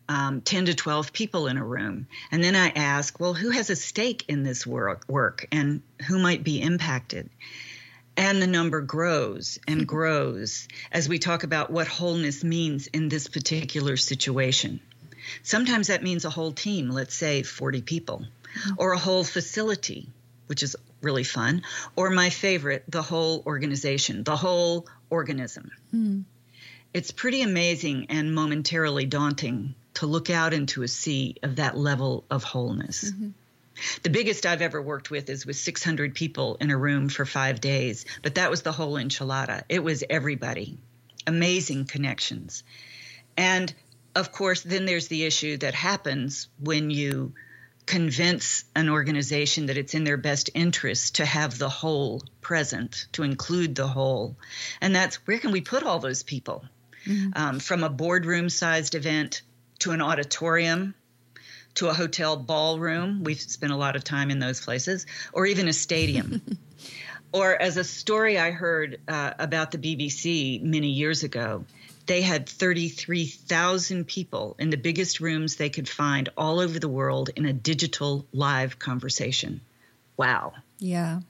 um, 0.10 0.42
10 0.42 0.66
to 0.66 0.76
12 0.76 1.14
people 1.14 1.48
in 1.48 1.58
a 1.58 1.66
room. 1.66 2.08
And 2.32 2.44
then 2.44 2.56
I 2.56 2.70
ask, 2.70 3.20
well, 3.20 3.34
who 3.34 3.50
has 3.50 3.70
a 3.70 3.76
stake 3.76 4.26
in 4.28 4.44
this 4.44 4.66
work, 4.66 5.04
work 5.08 5.48
and 5.52 5.82
who 6.08 6.20
might 6.20 6.44
be 6.44 6.62
impacted? 6.62 7.30
And 8.16 8.42
the 8.42 8.48
number 8.48 8.82
grows 8.82 9.60
and 9.68 9.88
grows 9.96 10.68
as 10.92 11.08
we 11.08 11.20
talk 11.20 11.44
about 11.44 11.72
what 11.72 11.88
wholeness 11.88 12.44
means 12.44 12.88
in 12.88 13.10
this 13.10 13.28
particular 13.28 13.98
situation. 13.98 14.80
Sometimes 15.44 15.88
that 15.88 16.04
means 16.04 16.26
a 16.26 16.30
whole 16.30 16.54
team, 16.54 16.90
let's 16.90 17.16
say 17.16 17.44
40 17.44 17.82
people, 17.82 18.20
mm-hmm. 18.20 18.76
or 18.78 18.94
a 18.94 18.98
whole 18.98 19.24
facility, 19.24 20.08
which 20.48 20.64
is 20.64 20.76
really 21.02 21.26
fun, 21.26 21.64
or 21.96 22.10
my 22.10 22.30
favorite, 22.30 22.84
the 22.88 23.02
whole 23.02 23.44
organization, 23.46 24.24
the 24.24 24.38
whole 24.38 24.88
organism. 25.10 25.70
Mm. 25.94 26.24
It's 26.94 27.12
pretty 27.12 27.42
amazing 27.42 28.08
and 28.10 28.34
momentarily 28.34 29.06
daunting 29.06 29.76
to 29.98 30.06
look 30.06 30.30
out 30.30 30.54
into 30.54 30.84
a 30.84 30.88
sea 30.88 31.36
of 31.42 31.56
that 31.56 31.76
level 31.76 32.24
of 32.30 32.44
wholeness. 32.44 33.12
Mm-hmm. 33.12 33.30
The 34.04 34.10
biggest 34.10 34.46
I've 34.46 34.62
ever 34.62 34.82
worked 34.82 35.10
with 35.10 35.30
is 35.30 35.46
with 35.46 35.56
600 35.56 36.14
people 36.16 36.58
in 36.60 36.70
a 36.72 36.78
room 36.78 37.10
for 37.10 37.26
five 37.26 37.62
days, 37.62 38.06
but 38.22 38.36
that 38.36 38.50
was 38.50 38.62
the 38.62 38.72
whole 38.72 38.94
enchilada. 38.94 39.64
It 39.70 39.84
was 39.84 40.04
everybody. 40.08 40.78
Amazing 41.26 41.86
connections. 41.86 42.64
And 43.36 43.74
of 44.16 44.32
course, 44.32 44.62
then 44.62 44.86
there's 44.86 45.08
the 45.08 45.26
issue 45.26 45.58
that 45.58 45.74
happens 45.74 46.48
when 46.60 46.90
you 46.90 47.34
convince 47.88 48.66
an 48.76 48.90
organization 48.90 49.68
that 49.68 49.78
it's 49.78 49.96
in 49.96 50.04
their 50.04 50.18
best 50.18 50.50
interest 50.54 51.16
to 51.16 51.26
have 51.26 51.58
the 51.58 51.70
whole 51.70 52.24
present, 52.42 53.08
to 53.14 53.24
include 53.24 53.76
the 53.76 53.88
whole. 53.88 54.36
And 54.82 54.96
that's 54.96 55.16
where 55.28 55.40
can 55.40 55.52
we 55.52 55.62
put 55.62 55.84
all 55.84 56.00
those 56.00 56.22
people? 56.22 56.66
Mm-hmm. 57.06 57.30
Um, 57.36 57.60
from 57.60 57.84
a 57.84 57.90
boardroom 57.90 58.50
sized 58.50 58.94
event 58.94 59.42
to 59.80 59.92
an 59.92 60.02
auditorium 60.02 60.94
to 61.76 61.88
a 61.88 61.94
hotel 61.94 62.36
ballroom. 62.36 63.24
We've 63.24 63.40
spent 63.40 63.72
a 63.72 63.76
lot 63.76 63.96
of 63.96 64.04
time 64.04 64.32
in 64.32 64.40
those 64.40 64.60
places, 64.60 65.06
or 65.32 65.46
even 65.46 65.68
a 65.68 65.74
stadium. 65.74 66.42
or 67.32 67.60
as 67.60 67.78
a 67.78 67.84
story 67.84 68.40
I 68.40 68.52
heard 68.52 69.00
uh, 69.08 69.34
about 69.38 69.72
the 69.72 69.78
BBC 69.78 70.62
many 70.62 70.90
years 70.90 71.24
ago, 71.24 71.66
they 72.08 72.22
had 72.22 72.48
33,000 72.48 74.08
people 74.08 74.56
in 74.58 74.70
the 74.70 74.78
biggest 74.78 75.20
rooms 75.20 75.56
they 75.56 75.70
could 75.70 75.88
find 75.88 76.30
all 76.38 76.60
over 76.60 76.80
the 76.80 76.90
world 76.90 77.30
in 77.36 77.46
a 77.46 77.54
digital 77.54 78.26
live 78.32 78.80
conversation. 78.80 79.62
Wow. 80.18 80.54
Yeah. 80.80 81.22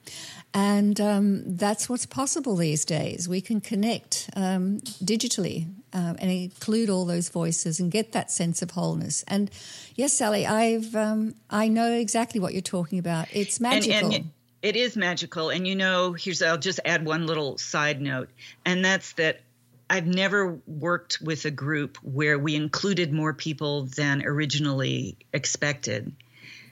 And 0.53 0.99
um, 0.99 1.55
that's 1.55 1.87
what's 1.87 2.05
possible 2.05 2.55
these 2.55 2.83
days. 2.83 3.29
We 3.29 3.41
can 3.41 3.61
connect 3.61 4.29
um, 4.35 4.79
digitally 5.03 5.67
uh, 5.93 6.15
and 6.19 6.31
include 6.31 6.89
all 6.89 7.05
those 7.05 7.29
voices 7.29 7.79
and 7.79 7.91
get 7.91 8.11
that 8.13 8.31
sense 8.31 8.61
of 8.61 8.71
wholeness. 8.71 9.23
And 9.27 9.51
yes, 9.95 10.13
Sally, 10.13 10.45
I've 10.45 10.95
um, 10.95 11.35
I 11.49 11.67
know 11.67 11.91
exactly 11.91 12.39
what 12.39 12.53
you're 12.53 12.61
talking 12.61 12.99
about. 12.99 13.27
It's 13.31 13.59
magical. 13.59 14.05
And, 14.05 14.13
and 14.13 14.31
it 14.61 14.75
is 14.75 14.97
magical. 14.97 15.49
And 15.49 15.67
you 15.67 15.75
know, 15.75 16.13
here's 16.13 16.41
I'll 16.41 16.57
just 16.57 16.79
add 16.83 17.05
one 17.05 17.25
little 17.25 17.57
side 17.57 18.01
note, 18.01 18.29
and 18.65 18.83
that's 18.83 19.13
that 19.13 19.41
I've 19.89 20.07
never 20.07 20.59
worked 20.65 21.19
with 21.21 21.45
a 21.45 21.51
group 21.51 21.97
where 21.97 22.37
we 22.37 22.55
included 22.55 23.13
more 23.13 23.33
people 23.33 23.83
than 23.83 24.25
originally 24.25 25.17
expected, 25.31 26.13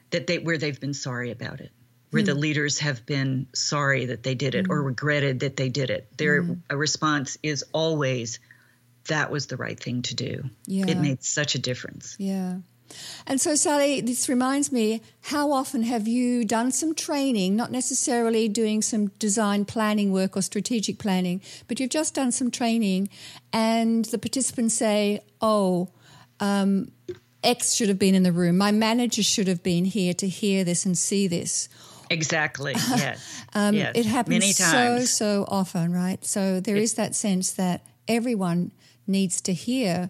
that 0.10 0.28
they 0.28 0.40
where 0.40 0.58
they've 0.58 0.80
been 0.80 0.94
sorry 0.94 1.32
about 1.32 1.62
it, 1.62 1.72
where 2.16 2.24
mm. 2.24 2.28
the 2.28 2.34
hmm. 2.34 2.40
leaders 2.40 2.80
have 2.80 3.06
been 3.06 3.46
sorry 3.54 4.06
that 4.06 4.24
they 4.24 4.36
did 4.36 4.56
it 4.56 4.68
mm. 4.68 4.70
or 4.70 4.82
regretted 4.82 5.42
that 5.42 5.58
they 5.58 5.68
did 5.68 5.90
it. 5.90 6.08
Their 6.18 6.44
mm. 6.44 6.62
response 6.72 7.38
is 7.44 7.66
always, 7.74 8.40
"That 9.10 9.30
was 9.30 9.48
the 9.48 9.58
right 9.58 9.78
thing 9.78 10.02
to 10.04 10.16
do." 10.16 10.50
Yeah. 10.66 10.86
It 10.88 10.98
made 10.98 11.26
such 11.26 11.56
a 11.56 11.60
difference. 11.60 12.16
Yeah. 12.18 12.60
And 13.28 13.42
so, 13.42 13.56
Sally, 13.56 14.00
this 14.00 14.30
reminds 14.30 14.72
me 14.72 15.02
how 15.24 15.52
often 15.52 15.84
have 15.84 16.08
you 16.08 16.46
done 16.46 16.72
some 16.72 16.96
training, 16.96 17.58
not 17.58 17.70
necessarily 17.70 18.48
doing 18.48 18.82
some 18.82 19.08
design 19.20 19.66
planning 19.66 20.14
work 20.14 20.38
or 20.38 20.42
strategic 20.42 20.98
planning, 21.00 21.42
but 21.68 21.82
you've 21.82 21.90
just 21.90 22.14
done 22.14 22.32
some 22.32 22.50
training 22.50 23.10
and 23.52 24.06
the 24.06 24.20
participants 24.20 24.76
say, 24.76 25.20
oh, 25.42 25.90
um, 26.40 26.94
X 27.44 27.74
should 27.74 27.90
have 27.90 28.00
been 28.00 28.16
in 28.16 28.24
the 28.24 28.32
room. 28.32 28.58
My 28.58 28.72
manager 28.72 29.24
should 29.24 29.48
have 29.48 29.64
been 29.64 29.86
here 29.86 30.14
to 30.14 30.28
hear 30.28 30.64
this 30.64 30.86
and 30.86 30.98
see 30.98 31.28
this. 31.28 31.68
Exactly. 32.10 32.74
Yes. 32.96 33.44
um, 33.54 33.76
yes. 33.76 33.94
It 33.96 34.06
happens 34.06 34.58
so 34.58 35.00
so 35.06 35.46
often, 35.48 35.92
right? 35.92 36.24
So 36.26 36.60
there 36.60 36.76
it, 36.76 36.84
is 36.84 36.94
that 36.96 37.16
sense 37.16 37.52
that 37.54 37.86
everyone 38.08 38.72
needs 39.08 39.42
to 39.42 39.54
hear 39.54 40.10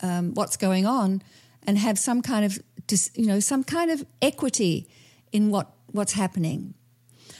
um, 0.00 0.34
what's 0.34 0.56
going 0.56 0.86
on 0.86 1.22
and 1.66 1.78
have 1.78 1.98
some 1.98 2.22
kind 2.22 2.44
of 2.44 2.58
you 3.14 3.26
know 3.26 3.40
some 3.40 3.64
kind 3.64 3.90
of 3.90 4.04
equity 4.20 4.88
in 5.32 5.50
what 5.50 5.70
what's 5.92 6.12
happening. 6.12 6.74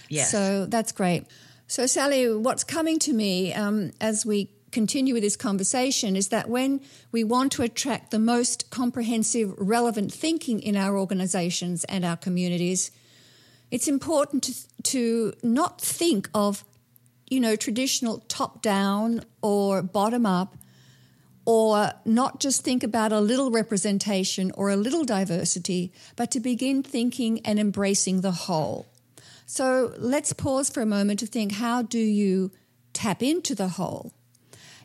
Yes. 0.08 0.30
So 0.30 0.66
that's 0.66 0.92
great. 0.92 1.26
So 1.66 1.86
Sally, 1.86 2.34
what's 2.34 2.64
coming 2.64 2.98
to 3.00 3.12
me 3.12 3.52
um, 3.52 3.92
as 4.00 4.24
we 4.24 4.50
continue 4.70 5.14
with 5.14 5.22
this 5.22 5.36
conversation 5.36 6.16
is 6.16 6.28
that 6.28 6.48
when 6.48 6.80
we 7.12 7.24
want 7.24 7.52
to 7.52 7.62
attract 7.62 8.10
the 8.10 8.18
most 8.18 8.70
comprehensive, 8.70 9.54
relevant 9.58 10.12
thinking 10.12 10.60
in 10.60 10.76
our 10.76 10.98
organizations 10.98 11.84
and 11.84 12.04
our 12.04 12.16
communities, 12.16 12.90
it's 13.70 13.88
important 13.88 14.42
to, 14.44 14.82
to 14.82 15.32
not 15.42 15.80
think 15.80 16.28
of, 16.34 16.64
you 17.28 17.40
know, 17.40 17.56
traditional 17.56 18.24
top 18.28 18.62
down 18.62 19.24
or 19.42 19.82
bottom 19.82 20.24
up, 20.24 20.56
or 21.44 21.92
not 22.04 22.40
just 22.40 22.62
think 22.62 22.82
about 22.82 23.10
a 23.10 23.20
little 23.20 23.50
representation 23.50 24.52
or 24.54 24.68
a 24.68 24.76
little 24.76 25.04
diversity, 25.04 25.92
but 26.14 26.30
to 26.30 26.40
begin 26.40 26.82
thinking 26.82 27.40
and 27.44 27.58
embracing 27.58 28.20
the 28.20 28.32
whole. 28.32 28.86
So 29.46 29.94
let's 29.96 30.34
pause 30.34 30.68
for 30.68 30.82
a 30.82 30.86
moment 30.86 31.20
to 31.20 31.26
think 31.26 31.52
how 31.52 31.80
do 31.80 31.98
you 31.98 32.50
tap 32.92 33.22
into 33.22 33.54
the 33.54 33.68
whole? 33.68 34.12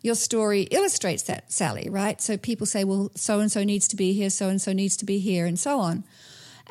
Your 0.01 0.15
story 0.15 0.63
illustrates 0.63 1.23
that, 1.23 1.51
Sally, 1.51 1.89
right? 1.89 2.21
So 2.21 2.37
people 2.37 2.65
say, 2.65 2.85
well, 2.85 3.11
so 3.13 3.41
and 3.41 3.51
so 3.51 3.65
needs 3.65 3.87
to 3.89 3.97
be 3.97 4.13
here, 4.13 4.29
so 4.29 4.47
and 4.47 4.61
so 4.61 4.71
needs 4.71 4.95
to 4.97 5.05
be 5.05 5.19
here, 5.19 5.45
and 5.45 5.59
so 5.59 5.81
on. 5.81 6.05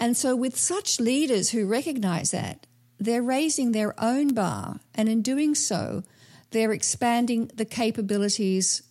And 0.03 0.17
so, 0.17 0.35
with 0.35 0.59
such 0.59 0.99
leaders 0.99 1.51
who 1.51 1.65
recognize 1.65 2.33
that, 2.33 2.67
they're 2.99 3.23
raising 3.23 3.71
their 3.71 3.95
own 4.03 4.35
bar, 4.35 4.81
and 4.97 5.09
in 5.09 5.23
doing 5.23 5.55
so, 5.55 6.03
they're 6.51 6.73
expanding 6.73 7.53
the 7.55 7.65
capabilities 7.65 8.83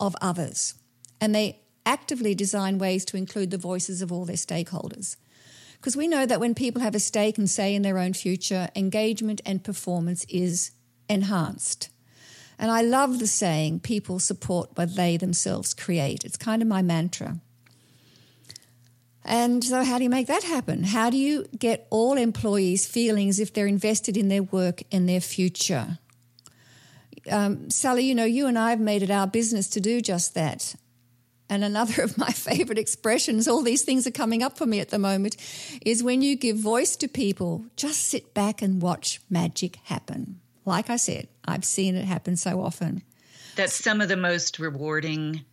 of 0.00 0.16
others. 0.22 0.72
And 1.20 1.34
they 1.34 1.60
actively 1.84 2.34
design 2.34 2.78
ways 2.78 3.04
to 3.04 3.18
include 3.18 3.50
the 3.50 3.58
voices 3.58 4.00
of 4.00 4.10
all 4.10 4.24
their 4.24 4.36
stakeholders. 4.36 5.16
Because 5.74 5.98
we 5.98 6.08
know 6.08 6.24
that 6.24 6.40
when 6.40 6.54
people 6.54 6.80
have 6.80 6.94
a 6.94 6.98
stake 6.98 7.36
and 7.36 7.50
say 7.50 7.74
in 7.74 7.82
their 7.82 7.98
own 7.98 8.14
future, 8.14 8.70
engagement 8.74 9.42
and 9.44 9.62
performance 9.62 10.24
is 10.30 10.70
enhanced. 11.10 11.90
And 12.58 12.70
I 12.70 12.80
love 12.80 13.18
the 13.18 13.26
saying, 13.26 13.80
people 13.80 14.18
support 14.18 14.70
what 14.78 14.96
they 14.96 15.18
themselves 15.18 15.74
create. 15.74 16.24
It's 16.24 16.38
kind 16.38 16.62
of 16.62 16.68
my 16.68 16.80
mantra. 16.80 17.38
And 19.28 19.62
so, 19.62 19.84
how 19.84 19.98
do 19.98 20.04
you 20.04 20.10
make 20.10 20.26
that 20.26 20.42
happen? 20.42 20.82
How 20.82 21.10
do 21.10 21.16
you 21.16 21.44
get 21.56 21.86
all 21.90 22.16
employees 22.16 22.86
feeling 22.86 23.28
as 23.28 23.38
if 23.38 23.52
they're 23.52 23.66
invested 23.66 24.16
in 24.16 24.28
their 24.28 24.42
work 24.42 24.82
and 24.90 25.08
their 25.08 25.20
future? 25.20 25.98
um, 27.30 27.70
Sally, 27.70 28.04
you 28.04 28.14
know, 28.14 28.24
you 28.24 28.46
and 28.46 28.58
I 28.58 28.70
have 28.70 28.80
made 28.80 29.02
it 29.02 29.10
our 29.10 29.26
business 29.26 29.68
to 29.70 29.80
do 29.80 30.00
just 30.00 30.34
that. 30.34 30.74
And 31.50 31.64
another 31.64 32.02
of 32.04 32.18
my 32.18 32.30
favorite 32.30 32.78
expressions, 32.78 33.48
all 33.48 33.62
these 33.62 33.82
things 33.82 34.06
are 34.06 34.12
coming 34.12 34.42
up 34.42 34.58
for 34.58 34.66
me 34.66 34.80
at 34.80 34.90
the 34.90 34.98
moment, 34.98 35.36
is 35.84 36.02
when 36.02 36.22
you 36.22 36.36
give 36.36 36.56
voice 36.56 36.96
to 36.96 37.08
people, 37.08 37.64
just 37.76 38.06
sit 38.06 38.34
back 38.34 38.62
and 38.62 38.82
watch 38.82 39.20
magic 39.30 39.76
happen. 39.84 40.40
Like 40.64 40.90
I 40.90 40.96
said, 40.96 41.28
I've 41.46 41.64
seen 41.64 41.94
it 41.94 42.04
happen 42.04 42.36
so 42.36 42.62
often. 42.62 43.02
That's 43.56 43.74
some 43.74 44.00
of 44.00 44.08
the 44.08 44.16
most 44.16 44.58
rewarding, 44.58 45.44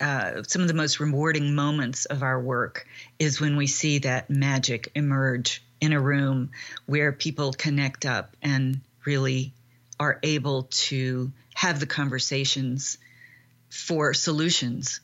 uh, 0.00 0.42
some 0.42 0.62
of 0.62 0.68
the 0.68 0.74
most 0.74 1.00
rewarding 1.00 1.54
moments 1.54 2.04
of 2.04 2.22
our 2.22 2.40
work 2.40 2.86
is 3.18 3.40
when 3.40 3.56
we 3.56 3.66
see 3.66 3.98
that 3.98 4.28
magic 4.28 4.90
emerge 4.94 5.62
in 5.80 5.92
a 5.92 6.00
room 6.00 6.50
where 6.86 7.12
people 7.12 7.52
connect 7.52 8.04
up 8.04 8.36
and 8.42 8.80
really 9.04 9.52
are 9.98 10.18
able 10.22 10.64
to 10.64 11.32
have 11.54 11.80
the 11.80 11.86
conversations 11.86 12.98
for 13.70 14.14
solutions, 14.14 15.00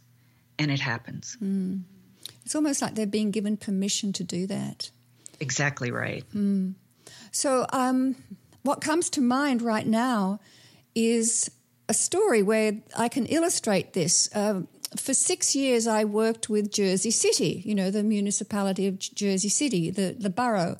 and 0.58 0.70
it 0.70 0.80
happens. 0.80 1.36
Mm. 1.42 1.82
It's 2.44 2.54
almost 2.54 2.82
like 2.82 2.94
they're 2.94 3.06
being 3.06 3.30
given 3.30 3.56
permission 3.56 4.12
to 4.14 4.24
do 4.24 4.46
that. 4.46 4.90
Exactly 5.40 5.90
right. 5.90 6.24
Mm. 6.34 6.74
So, 7.30 7.66
um, 7.72 8.16
what 8.62 8.80
comes 8.80 9.10
to 9.10 9.20
mind 9.20 9.62
right 9.62 9.86
now 9.86 10.40
is 10.94 11.50
a 11.88 11.94
story 11.94 12.42
where 12.42 12.80
I 12.96 13.08
can 13.08 13.26
illustrate 13.26 13.92
this. 13.92 14.28
Uh, 14.34 14.62
for 14.96 15.14
six 15.14 15.54
years, 15.54 15.86
I 15.86 16.04
worked 16.04 16.48
with 16.48 16.72
Jersey 16.72 17.10
City, 17.10 17.62
you 17.64 17.74
know, 17.74 17.90
the 17.90 18.02
municipality 18.02 18.86
of 18.86 18.98
Jersey 18.98 19.48
City, 19.48 19.90
the, 19.90 20.14
the 20.18 20.30
borough. 20.30 20.78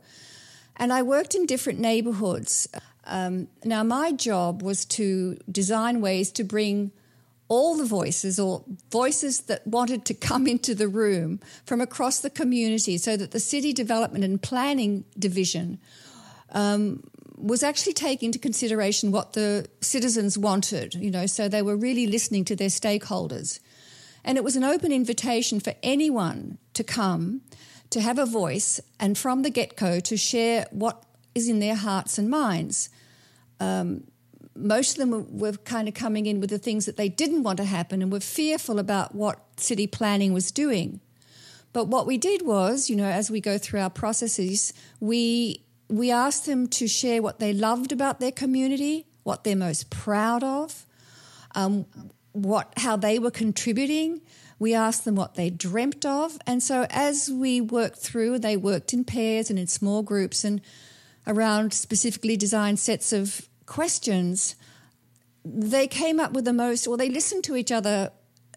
And 0.76 0.92
I 0.92 1.02
worked 1.02 1.34
in 1.34 1.46
different 1.46 1.78
neighborhoods. 1.78 2.68
Um, 3.04 3.48
now, 3.64 3.82
my 3.82 4.12
job 4.12 4.62
was 4.62 4.84
to 4.86 5.38
design 5.50 6.00
ways 6.00 6.30
to 6.32 6.44
bring 6.44 6.92
all 7.48 7.76
the 7.76 7.84
voices 7.84 8.40
or 8.40 8.64
voices 8.90 9.42
that 9.42 9.66
wanted 9.66 10.06
to 10.06 10.14
come 10.14 10.46
into 10.46 10.74
the 10.74 10.88
room 10.88 11.38
from 11.66 11.80
across 11.80 12.20
the 12.20 12.30
community 12.30 12.96
so 12.96 13.16
that 13.16 13.32
the 13.32 13.40
city 13.40 13.74
development 13.74 14.24
and 14.24 14.40
planning 14.40 15.04
division 15.18 15.78
um, 16.52 17.02
was 17.36 17.62
actually 17.62 17.92
taking 17.92 18.28
into 18.28 18.38
consideration 18.38 19.10
what 19.10 19.34
the 19.34 19.66
citizens 19.80 20.38
wanted, 20.38 20.94
you 20.94 21.10
know, 21.10 21.26
so 21.26 21.48
they 21.48 21.60
were 21.60 21.76
really 21.76 22.06
listening 22.06 22.44
to 22.44 22.56
their 22.56 22.68
stakeholders. 22.68 23.60
And 24.24 24.38
it 24.38 24.44
was 24.44 24.56
an 24.56 24.64
open 24.64 24.92
invitation 24.92 25.60
for 25.60 25.74
anyone 25.82 26.58
to 26.74 26.84
come, 26.84 27.42
to 27.90 28.00
have 28.00 28.18
a 28.18 28.26
voice, 28.26 28.80
and 29.00 29.18
from 29.18 29.42
the 29.42 29.50
get 29.50 29.76
go 29.76 30.00
to 30.00 30.16
share 30.16 30.66
what 30.70 31.04
is 31.34 31.48
in 31.48 31.58
their 31.58 31.74
hearts 31.74 32.18
and 32.18 32.30
minds. 32.30 32.88
Um, 33.58 34.04
most 34.54 34.92
of 34.92 34.96
them 34.98 35.10
were, 35.10 35.50
were, 35.50 35.56
kind 35.58 35.88
of 35.88 35.94
coming 35.94 36.26
in 36.26 36.40
with 36.40 36.50
the 36.50 36.58
things 36.58 36.86
that 36.86 36.96
they 36.96 37.08
didn't 37.08 37.42
want 37.42 37.56
to 37.56 37.64
happen 37.64 38.02
and 38.02 38.12
were 38.12 38.20
fearful 38.20 38.78
about 38.78 39.14
what 39.14 39.40
city 39.56 39.86
planning 39.86 40.32
was 40.32 40.52
doing. 40.52 41.00
But 41.72 41.88
what 41.88 42.06
we 42.06 42.18
did 42.18 42.42
was, 42.42 42.90
you 42.90 42.96
know, 42.96 43.06
as 43.06 43.30
we 43.30 43.40
go 43.40 43.56
through 43.56 43.80
our 43.80 43.90
processes, 43.90 44.72
we 45.00 45.64
we 45.88 46.10
asked 46.10 46.46
them 46.46 46.68
to 46.68 46.86
share 46.86 47.20
what 47.20 47.38
they 47.38 47.52
loved 47.52 47.92
about 47.92 48.18
their 48.18 48.32
community, 48.32 49.06
what 49.24 49.44
they're 49.44 49.54
most 49.54 49.90
proud 49.90 50.42
of, 50.42 50.86
um, 51.54 51.84
what 52.32 52.72
how 52.78 52.96
they 52.96 53.18
were 53.18 53.30
contributing. 53.30 54.20
We 54.58 54.74
asked 54.74 55.04
them 55.04 55.16
what 55.16 55.34
they 55.34 55.50
dreamt 55.50 56.04
of, 56.06 56.38
and 56.46 56.62
so 56.62 56.86
as 56.90 57.30
we 57.30 57.60
worked 57.60 57.98
through, 57.98 58.38
they 58.38 58.56
worked 58.56 58.92
in 58.92 59.04
pairs 59.04 59.50
and 59.50 59.58
in 59.58 59.66
small 59.66 60.02
groups 60.02 60.44
and 60.44 60.60
around 61.26 61.72
specifically 61.72 62.36
designed 62.36 62.78
sets 62.78 63.12
of 63.12 63.48
questions. 63.66 64.54
They 65.44 65.88
came 65.88 66.20
up 66.20 66.32
with 66.32 66.44
the 66.44 66.52
most, 66.52 66.86
or 66.86 66.96
they 66.96 67.08
listened 67.08 67.44
to 67.44 67.56
each 67.56 67.72
other 67.72 68.12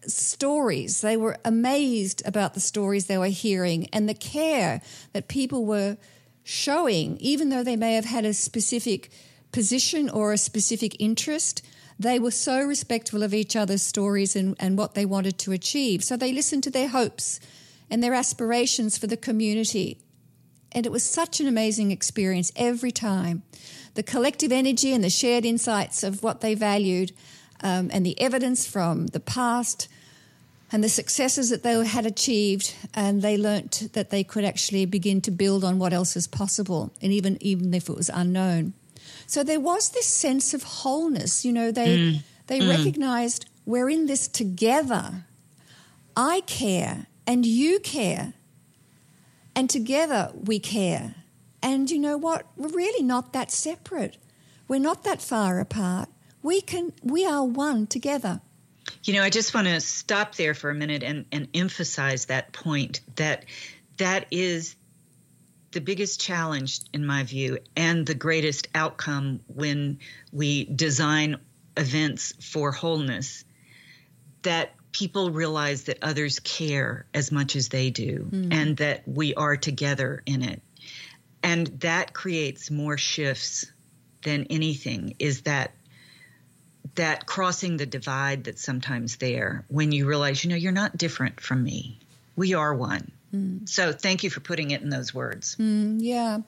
stories. 0.06 1.00
They 1.00 1.16
were 1.16 1.36
amazed 1.44 2.22
about 2.24 2.54
the 2.54 2.60
stories 2.60 3.06
they 3.06 3.18
were 3.18 3.26
hearing 3.26 3.88
and 3.92 4.08
the 4.08 4.14
care 4.14 4.80
that 5.12 5.28
people 5.28 5.64
were 5.64 5.96
showing, 6.44 7.16
even 7.18 7.48
though 7.48 7.64
they 7.64 7.76
may 7.76 7.94
have 7.94 8.04
had 8.04 8.24
a 8.24 8.32
specific 8.32 9.10
position 9.52 10.08
or 10.08 10.32
a 10.32 10.38
specific 10.38 10.96
interest. 11.00 11.62
They 11.98 12.18
were 12.18 12.30
so 12.30 12.60
respectful 12.62 13.22
of 13.22 13.32
each 13.32 13.56
other's 13.56 13.82
stories 13.82 14.36
and, 14.36 14.54
and 14.60 14.76
what 14.76 14.94
they 14.94 15.06
wanted 15.06 15.38
to 15.38 15.52
achieve. 15.52 16.04
So 16.04 16.16
they 16.16 16.32
listened 16.32 16.62
to 16.64 16.70
their 16.70 16.88
hopes 16.88 17.40
and 17.90 18.02
their 18.02 18.14
aspirations 18.14 18.98
for 18.98 19.06
the 19.06 19.16
community. 19.16 19.98
And 20.72 20.84
it 20.84 20.92
was 20.92 21.04
such 21.04 21.40
an 21.40 21.46
amazing 21.46 21.90
experience 21.90 22.52
every 22.54 22.90
time. 22.90 23.42
The 23.94 24.02
collective 24.02 24.52
energy 24.52 24.92
and 24.92 25.02
the 25.02 25.10
shared 25.10 25.46
insights 25.46 26.02
of 26.02 26.22
what 26.22 26.42
they 26.42 26.54
valued 26.54 27.12
um, 27.62 27.90
and 27.92 28.04
the 28.04 28.20
evidence 28.20 28.66
from 28.66 29.06
the 29.08 29.20
past 29.20 29.88
and 30.72 30.82
the 30.82 30.88
successes 30.88 31.50
that 31.50 31.62
they 31.62 31.84
had 31.86 32.06
achieved, 32.06 32.74
and 32.92 33.22
they 33.22 33.36
learnt 33.36 33.90
that 33.92 34.10
they 34.10 34.24
could 34.24 34.44
actually 34.44 34.84
begin 34.84 35.20
to 35.20 35.30
build 35.30 35.62
on 35.62 35.78
what 35.78 35.92
else 35.92 36.16
is 36.16 36.26
possible, 36.26 36.92
and 37.00 37.12
even 37.12 37.38
even 37.40 37.72
if 37.72 37.88
it 37.88 37.96
was 37.96 38.10
unknown. 38.12 38.72
So 39.26 39.42
there 39.42 39.60
was 39.60 39.90
this 39.90 40.06
sense 40.06 40.54
of 40.54 40.62
wholeness. 40.62 41.44
You 41.44 41.52
know, 41.52 41.70
they 41.70 41.98
mm. 41.98 42.22
they 42.46 42.60
mm. 42.60 42.68
recognized 42.68 43.46
we're 43.64 43.90
in 43.90 44.06
this 44.06 44.28
together. 44.28 45.24
I 46.16 46.40
care, 46.46 47.06
and 47.26 47.44
you 47.44 47.78
care, 47.80 48.34
and 49.54 49.68
together 49.68 50.32
we 50.34 50.58
care. 50.58 51.16
And 51.62 51.90
you 51.90 51.98
know 51.98 52.16
what? 52.16 52.46
We're 52.56 52.68
really 52.68 53.02
not 53.02 53.32
that 53.32 53.50
separate. 53.50 54.16
We're 54.68 54.80
not 54.80 55.04
that 55.04 55.20
far 55.20 55.58
apart. 55.60 56.08
We 56.42 56.60
can. 56.60 56.92
We 57.02 57.26
are 57.26 57.44
one 57.44 57.86
together. 57.86 58.40
You 59.04 59.14
know, 59.14 59.22
I 59.22 59.30
just 59.30 59.54
want 59.54 59.66
to 59.66 59.80
stop 59.80 60.36
there 60.36 60.54
for 60.54 60.70
a 60.70 60.74
minute 60.74 61.02
and, 61.02 61.26
and 61.32 61.48
emphasize 61.54 62.26
that 62.26 62.52
point 62.52 63.00
that 63.16 63.44
that 63.96 64.26
is 64.30 64.76
the 65.76 65.80
biggest 65.82 66.18
challenge, 66.18 66.80
in 66.94 67.04
my 67.04 67.22
view, 67.22 67.58
and 67.76 68.06
the 68.06 68.14
greatest 68.14 68.66
outcome 68.74 69.40
when 69.46 69.98
we 70.32 70.64
design 70.64 71.36
events 71.76 72.32
for 72.40 72.72
wholeness 72.72 73.44
that 74.40 74.72
people 74.90 75.30
realize 75.30 75.84
that 75.84 75.98
others 76.00 76.38
care 76.40 77.04
as 77.12 77.30
much 77.30 77.56
as 77.56 77.68
they 77.68 77.90
do 77.90 78.26
mm. 78.30 78.54
and 78.54 78.78
that 78.78 79.06
we 79.06 79.34
are 79.34 79.54
together 79.54 80.22
in 80.24 80.42
it. 80.42 80.62
And 81.42 81.66
that 81.80 82.14
creates 82.14 82.70
more 82.70 82.96
shifts 82.96 83.70
than 84.22 84.46
anything 84.48 85.16
is 85.18 85.42
that 85.42 85.72
that 86.94 87.26
crossing 87.26 87.76
the 87.76 87.84
divide 87.84 88.44
that's 88.44 88.64
sometimes 88.64 89.16
there 89.16 89.66
when 89.68 89.92
you 89.92 90.06
realize, 90.06 90.42
you 90.42 90.48
know, 90.48 90.56
you're 90.56 90.72
not 90.72 90.96
different 90.96 91.38
from 91.38 91.62
me. 91.62 91.98
We 92.34 92.54
are 92.54 92.74
one. 92.74 93.12
Mm. 93.34 93.68
So 93.68 93.92
thank 93.92 94.22
you 94.22 94.30
for 94.30 94.40
putting 94.40 94.70
it 94.70 94.82
in 94.82 94.90
those 94.90 95.12
words. 95.12 95.56
Mm, 95.56 95.98
yeah. 96.00 96.38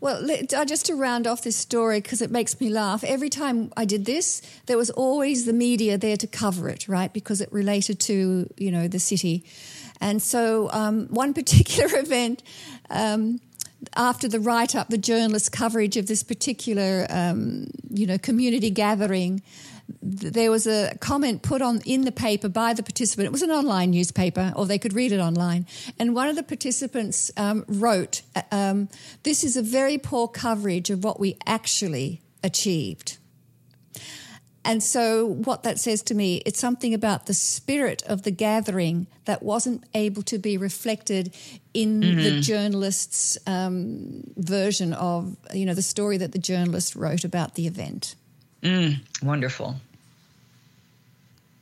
Well, 0.00 0.28
uh, 0.30 0.64
just 0.64 0.86
to 0.86 0.94
round 0.94 1.26
off 1.26 1.42
this 1.42 1.56
story, 1.56 2.00
because 2.00 2.22
it 2.22 2.30
makes 2.30 2.60
me 2.60 2.68
laugh, 2.68 3.02
every 3.04 3.30
time 3.30 3.72
I 3.76 3.84
did 3.84 4.04
this, 4.04 4.42
there 4.66 4.76
was 4.76 4.90
always 4.90 5.46
the 5.46 5.52
media 5.52 5.96
there 5.98 6.16
to 6.16 6.26
cover 6.26 6.68
it, 6.68 6.88
right? 6.88 7.12
Because 7.12 7.40
it 7.40 7.52
related 7.52 8.00
to, 8.00 8.48
you 8.56 8.70
know, 8.70 8.88
the 8.88 8.98
city. 8.98 9.44
And 10.00 10.20
so 10.20 10.70
um, 10.72 11.06
one 11.08 11.34
particular 11.40 11.98
event, 11.98 12.42
um, 12.90 13.40
after 13.94 14.28
the 14.28 14.40
write 14.40 14.74
up, 14.74 14.88
the 14.88 14.98
journalist 14.98 15.52
coverage 15.52 15.96
of 15.96 16.06
this 16.06 16.22
particular, 16.22 17.06
um, 17.10 17.68
you 17.90 18.06
know, 18.06 18.18
community 18.18 18.70
gathering, 18.70 19.42
there 20.06 20.50
was 20.50 20.66
a 20.66 20.96
comment 21.00 21.42
put 21.42 21.62
on 21.62 21.80
in 21.84 22.02
the 22.02 22.12
paper 22.12 22.48
by 22.48 22.72
the 22.72 22.82
participant. 22.82 23.26
It 23.26 23.32
was 23.32 23.42
an 23.42 23.50
online 23.50 23.90
newspaper, 23.90 24.52
or 24.56 24.66
they 24.66 24.78
could 24.78 24.94
read 24.94 25.12
it 25.12 25.20
online. 25.20 25.66
And 25.98 26.14
one 26.14 26.28
of 26.28 26.36
the 26.36 26.42
participants 26.42 27.30
um, 27.36 27.64
wrote, 27.66 28.22
um, 28.52 28.88
"This 29.22 29.44
is 29.44 29.56
a 29.56 29.62
very 29.62 29.98
poor 29.98 30.28
coverage 30.28 30.90
of 30.90 31.04
what 31.04 31.18
we 31.18 31.36
actually 31.46 32.22
achieved." 32.42 33.18
And 34.66 34.82
so, 34.82 35.26
what 35.26 35.62
that 35.62 35.78
says 35.78 36.02
to 36.02 36.14
me, 36.14 36.42
it's 36.44 36.58
something 36.58 36.92
about 36.92 37.26
the 37.26 37.34
spirit 37.34 38.02
of 38.02 38.22
the 38.22 38.32
gathering 38.32 39.06
that 39.24 39.40
wasn't 39.40 39.84
able 39.94 40.22
to 40.22 40.38
be 40.38 40.58
reflected 40.58 41.32
in 41.72 42.00
mm-hmm. 42.00 42.20
the 42.20 42.40
journalist's 42.40 43.38
um, 43.46 44.24
version 44.36 44.92
of, 44.92 45.36
you 45.54 45.66
know, 45.66 45.74
the 45.74 45.82
story 45.82 46.16
that 46.16 46.32
the 46.32 46.40
journalist 46.40 46.96
wrote 46.96 47.22
about 47.22 47.54
the 47.54 47.68
event. 47.68 48.16
Mm, 48.62 48.96
wonderful. 49.22 49.76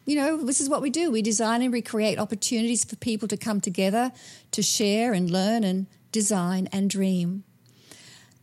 You 0.05 0.17
know, 0.17 0.37
this 0.37 0.61
is 0.61 0.69
what 0.69 0.83
we 0.83 0.91
do. 0.91 1.11
We 1.11 1.23
design 1.23 1.63
and 1.63 1.73
recreate 1.73 2.19
opportunities 2.19 2.85
for 2.85 2.97
people 2.97 3.29
to 3.29 3.37
come 3.37 3.61
together 3.61 4.13
to 4.51 4.63
share 4.63 5.13
and 5.13 5.31
learn 5.31 5.65
and 5.65 5.87
design 6.13 6.69
and 6.73 6.91
dream. 6.91 7.45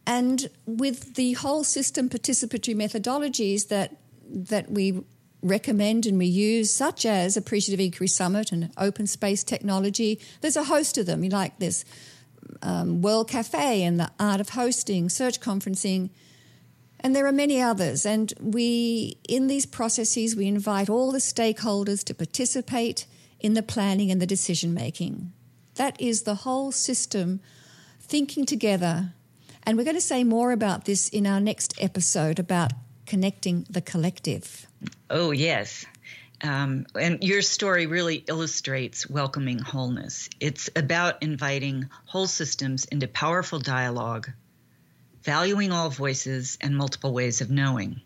And 0.07 0.49
with 0.65 1.15
the 1.15 1.33
whole 1.33 1.63
system 1.63 2.09
participatory 2.09 2.75
methodologies 2.75 3.67
that 3.67 3.97
that 4.33 4.71
we 4.71 5.03
recommend 5.41 6.05
and 6.05 6.17
we 6.17 6.25
use, 6.25 6.71
such 6.71 7.05
as 7.05 7.35
Appreciative 7.35 7.79
Inquiry 7.79 8.07
Summit 8.07 8.51
and 8.51 8.71
Open 8.77 9.07
Space 9.07 9.43
Technology, 9.43 10.19
there's 10.41 10.55
a 10.55 10.63
host 10.63 10.97
of 10.97 11.05
them. 11.05 11.23
You 11.23 11.29
like 11.29 11.59
this 11.59 11.83
um, 12.61 13.01
World 13.01 13.29
Cafe 13.29 13.83
and 13.83 13.99
the 13.99 14.11
Art 14.19 14.39
of 14.39 14.49
Hosting, 14.49 15.09
Search 15.09 15.39
Conferencing, 15.39 16.09
and 17.01 17.15
there 17.15 17.25
are 17.25 17.31
many 17.31 17.61
others. 17.61 18.05
And 18.05 18.31
we, 18.39 19.17
in 19.27 19.47
these 19.47 19.65
processes, 19.65 20.35
we 20.35 20.47
invite 20.47 20.89
all 20.89 21.11
the 21.11 21.17
stakeholders 21.17 22.03
to 22.05 22.13
participate 22.13 23.05
in 23.39 23.55
the 23.55 23.63
planning 23.63 24.11
and 24.11 24.21
the 24.21 24.27
decision 24.27 24.73
making. 24.73 25.33
That 25.75 25.99
is 25.99 26.23
the 26.23 26.35
whole 26.35 26.71
system 26.71 27.41
thinking 27.99 28.45
together. 28.45 29.13
And 29.63 29.77
we're 29.77 29.83
going 29.83 29.95
to 29.95 30.01
say 30.01 30.23
more 30.23 30.51
about 30.51 30.85
this 30.85 31.09
in 31.09 31.25
our 31.25 31.39
next 31.39 31.73
episode 31.81 32.39
about 32.39 32.71
connecting 33.05 33.65
the 33.69 33.81
collective. 33.81 34.67
Oh, 35.09 35.31
yes. 35.31 35.85
Um, 36.43 36.85
and 36.99 37.23
your 37.23 37.41
story 37.41 37.85
really 37.85 38.23
illustrates 38.27 39.09
welcoming 39.09 39.59
wholeness. 39.59 40.29
It's 40.39 40.69
about 40.75 41.21
inviting 41.21 41.89
whole 42.05 42.27
systems 42.27 42.85
into 42.85 43.07
powerful 43.07 43.59
dialogue 43.59 44.31
valuing 45.23 45.71
all 45.71 45.89
voices 45.89 46.57
and 46.61 46.75
multiple 46.75 47.13
ways 47.13 47.41
of 47.41 47.49
knowing. 47.49 48.01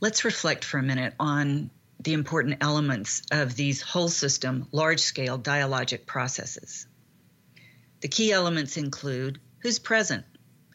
Let's 0.00 0.24
reflect 0.24 0.64
for 0.64 0.78
a 0.78 0.82
minute 0.82 1.14
on 1.18 1.70
the 2.00 2.12
important 2.12 2.58
elements 2.60 3.22
of 3.32 3.56
these 3.56 3.82
whole 3.82 4.08
system, 4.08 4.68
large 4.70 5.00
scale 5.00 5.38
dialogic 5.38 6.06
processes. 6.06 6.86
The 8.00 8.08
key 8.08 8.30
elements 8.32 8.76
include 8.76 9.40
who's 9.58 9.80
present 9.80 10.24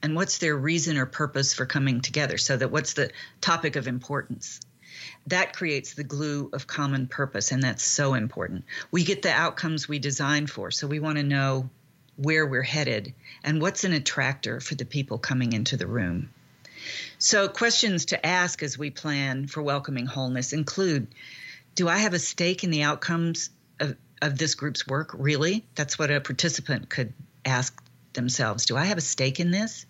and 0.02 0.16
what's 0.16 0.40
their 0.40 0.56
reason 0.56 0.98
or 0.98 1.06
purpose 1.06 1.54
for 1.54 1.66
coming 1.66 2.02
together, 2.02 2.38
so 2.38 2.58
that 2.58 2.72
what's 2.72 2.94
the 2.94 3.12
topic 3.40 3.78
of 3.78 3.88
importance. 3.88 4.60
That 5.28 5.54
creates 5.54 5.94
the 5.94 6.04
glue 6.04 6.50
of 6.52 6.68
common 6.68 7.08
purpose, 7.08 7.54
and 7.54 7.64
that's 7.64 7.84
so 7.84 8.14
important. 8.14 8.66
We 8.92 9.06
get 9.06 9.22
the 9.22 9.32
outcomes 9.32 9.88
we 9.88 10.00
design 10.00 10.48
for, 10.48 10.72
so 10.72 10.88
we 10.88 11.00
want 11.00 11.18
to 11.18 11.24
know 11.24 11.70
where 12.16 12.46
we're 12.46 12.62
headed 12.62 13.14
and 13.44 13.62
what's 13.62 13.84
an 13.84 13.94
attractor 13.94 14.60
for 14.60 14.76
the 14.76 14.86
people 14.86 15.18
coming 15.18 15.54
into 15.54 15.78
the 15.78 15.88
room. 15.88 16.30
So, 17.18 17.48
questions 17.48 18.06
to 18.06 18.26
ask 18.26 18.62
as 18.62 18.78
we 18.78 18.90
plan 18.90 19.48
for 19.48 19.62
welcoming 19.62 20.06
wholeness 20.06 20.54
include 20.54 21.08
Do 21.76 21.88
I 21.88 21.98
have 21.98 22.14
a 22.14 22.20
stake 22.20 22.64
in 22.64 22.70
the 22.70 22.84
outcomes 22.84 23.50
of, 23.80 23.96
of 24.22 24.38
this 24.38 24.56
group's 24.56 24.86
work? 24.86 25.12
Really? 25.18 25.66
That's 25.76 25.98
what 25.98 26.12
a 26.12 26.20
participant 26.22 26.90
could 26.90 27.14
ask 27.46 27.82
themselves. 28.14 28.66
Do 28.66 28.78
I 28.78 28.86
have 28.86 28.98
a 28.98 29.02
stake 29.02 29.40
in 29.40 29.52
this? 29.52 29.86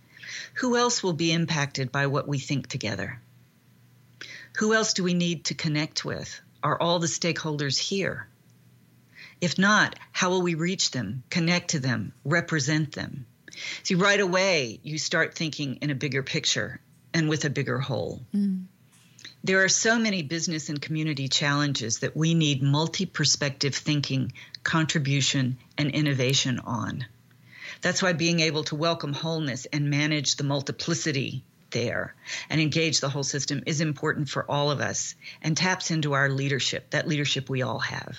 Who 0.55 0.77
else 0.77 1.03
will 1.03 1.13
be 1.13 1.31
impacted 1.31 1.91
by 1.91 2.07
what 2.07 2.27
we 2.27 2.39
think 2.39 2.67
together? 2.67 3.19
Who 4.57 4.73
else 4.73 4.93
do 4.93 5.03
we 5.03 5.13
need 5.13 5.45
to 5.45 5.55
connect 5.55 6.05
with? 6.05 6.39
Are 6.61 6.79
all 6.79 6.99
the 6.99 7.07
stakeholders 7.07 7.77
here? 7.77 8.27
If 9.43 9.57
not, 9.57 9.99
how 10.13 10.29
will 10.29 10.41
we 10.41 10.55
reach 10.55 10.91
them, 10.91 11.25
connect 11.29 11.71
to 11.71 11.79
them, 11.79 12.13
represent 12.23 12.93
them? 12.93 13.25
See, 13.83 13.95
right 13.95 14.21
away, 14.21 14.79
you 14.83 14.97
start 14.97 15.35
thinking 15.35 15.79
in 15.81 15.89
a 15.89 15.95
bigger 15.95 16.23
picture 16.23 16.79
and 17.13 17.27
with 17.27 17.43
a 17.43 17.49
bigger 17.49 17.77
whole. 17.77 18.25
Mm. 18.33 18.67
There 19.43 19.61
are 19.65 19.67
so 19.67 19.99
many 19.99 20.23
business 20.23 20.69
and 20.69 20.81
community 20.81 21.27
challenges 21.27 21.99
that 21.99 22.15
we 22.15 22.33
need 22.35 22.63
multi 22.63 23.05
perspective 23.05 23.75
thinking, 23.75 24.31
contribution, 24.63 25.57
and 25.77 25.91
innovation 25.91 26.59
on. 26.59 27.05
That's 27.81 28.01
why 28.01 28.13
being 28.13 28.39
able 28.39 28.63
to 28.63 28.77
welcome 28.77 29.11
wholeness 29.11 29.65
and 29.65 29.89
manage 29.89 30.37
the 30.37 30.45
multiplicity 30.45 31.43
there 31.71 32.15
and 32.49 32.61
engage 32.61 33.01
the 33.01 33.09
whole 33.09 33.25
system 33.25 33.61
is 33.65 33.81
important 33.81 34.29
for 34.29 34.49
all 34.49 34.71
of 34.71 34.79
us 34.79 35.15
and 35.41 35.57
taps 35.57 35.91
into 35.91 36.13
our 36.13 36.29
leadership, 36.29 36.91
that 36.91 37.09
leadership 37.09 37.49
we 37.49 37.61
all 37.61 37.79
have. 37.79 38.17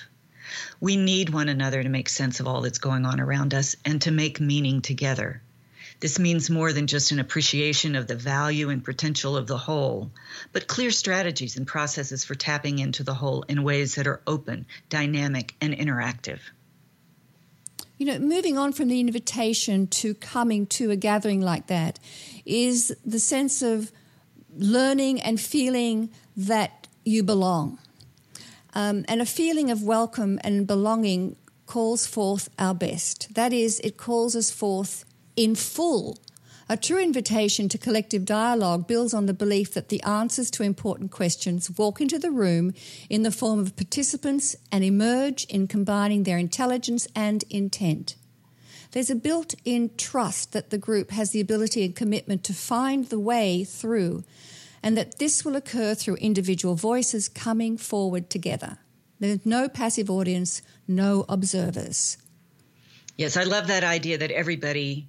We 0.81 0.97
need 0.97 1.31
one 1.31 1.49
another 1.49 1.83
to 1.83 1.89
make 1.89 2.09
sense 2.09 2.41
of 2.41 2.47
all 2.47 2.61
that's 2.61 2.79
going 2.79 3.05
on 3.07 3.21
around 3.21 3.55
us 3.55 3.77
and 3.85 4.01
to 4.03 4.11
make 4.11 4.41
meaning 4.41 4.83
together. 4.83 5.43
This 6.01 6.19
means 6.19 6.51
more 6.51 6.73
than 6.73 6.87
just 6.87 7.13
an 7.13 7.21
appreciation 7.21 7.95
of 7.95 8.07
the 8.07 8.17
value 8.17 8.69
and 8.69 8.85
potential 8.85 9.37
of 9.37 9.47
the 9.47 9.59
whole, 9.59 10.11
but 10.53 10.67
clear 10.67 10.91
strategies 10.91 11.57
and 11.57 11.67
processes 11.67 12.25
for 12.25 12.35
tapping 12.35 12.79
into 12.79 13.03
the 13.03 13.15
whole 13.15 13.43
in 13.49 13.63
ways 13.63 13.95
that 13.95 14.07
are 14.07 14.21
open, 14.27 14.67
dynamic, 14.89 15.55
and 15.61 15.73
interactive. 15.73 16.41
You 17.97 18.07
know, 18.07 18.19
moving 18.19 18.59
on 18.59 18.73
from 18.73 18.89
the 18.89 19.01
invitation 19.01 19.87
to 19.87 20.15
coming 20.15 20.67
to 20.67 20.91
a 20.91 20.97
gathering 20.97 21.41
like 21.41 21.69
that 21.69 22.01
is 22.45 22.95
the 23.05 23.21
sense 23.21 23.63
of 23.63 23.93
learning 24.57 25.21
and 25.21 25.41
feeling 25.41 26.11
that 26.37 26.89
you 27.05 27.23
belong. 27.23 27.79
Um, 28.75 29.05
and 29.09 29.23
a 29.23 29.27
feeling 29.27 29.71
of 29.71 29.83
welcome 29.83 30.41
and 30.43 30.67
belonging 30.67 31.37
calls 31.67 32.07
forth 32.07 32.49
our 32.59 32.75
best. 32.75 33.35
That 33.35 33.53
is, 33.53 33.81
it 33.81 33.97
calls 33.97 34.35
us 34.35 34.51
forth 34.51 35.05
in 35.37 35.55
full. 35.55 36.19
A 36.69 36.77
true 36.77 37.03
invitation 37.03 37.69
to 37.69 37.79
collective 37.79 38.25
dialogue 38.25 38.87
builds 38.87 39.13
on 39.13 39.27
the 39.27 39.35
belief 39.35 39.75
that 39.75 39.91
the 39.91 40.03
answers 40.03 40.51
to 40.53 40.63
important 40.63 41.11
questions 41.11 41.71
walk 41.77 42.01
into 42.01 42.19
the 42.19 42.31
room 42.31 42.73
in 43.11 43.23
the 43.23 43.31
form 43.31 43.59
of 43.59 43.77
participants 43.77 44.57
and 44.73 44.83
emerge 44.83 45.45
in 45.45 45.69
combining 45.69 46.23
their 46.23 46.39
intelligence 46.39 47.07
and 47.15 47.45
intent. 47.51 48.17
There's 48.93 49.11
a 49.11 49.17
built 49.17 49.55
in 49.65 49.91
trust 49.97 50.53
that 50.53 50.71
the 50.71 50.79
group 50.79 51.11
has 51.11 51.33
the 51.33 51.41
ability 51.41 51.85
and 51.85 51.95
commitment 51.95 52.45
to 52.45 52.55
find 52.55 53.07
the 53.07 53.21
way 53.21 53.65
through, 53.65 54.25
and 54.85 54.99
that 54.99 55.19
this 55.19 55.47
will 55.47 55.57
occur 55.57 55.95
through 55.95 56.17
individual 56.17 56.75
voices 56.75 57.27
coming 57.27 57.79
forward 57.79 58.29
together. 58.29 58.77
There's 59.19 59.47
no 59.47 59.67
passive 59.67 60.11
audience, 60.11 60.61
no 60.87 61.25
observers. 61.27 62.19
Yes, 63.17 63.39
I 63.39 63.45
love 63.45 63.69
that 63.69 63.83
idea 63.83 64.19
that 64.19 64.31
everybody 64.31 65.09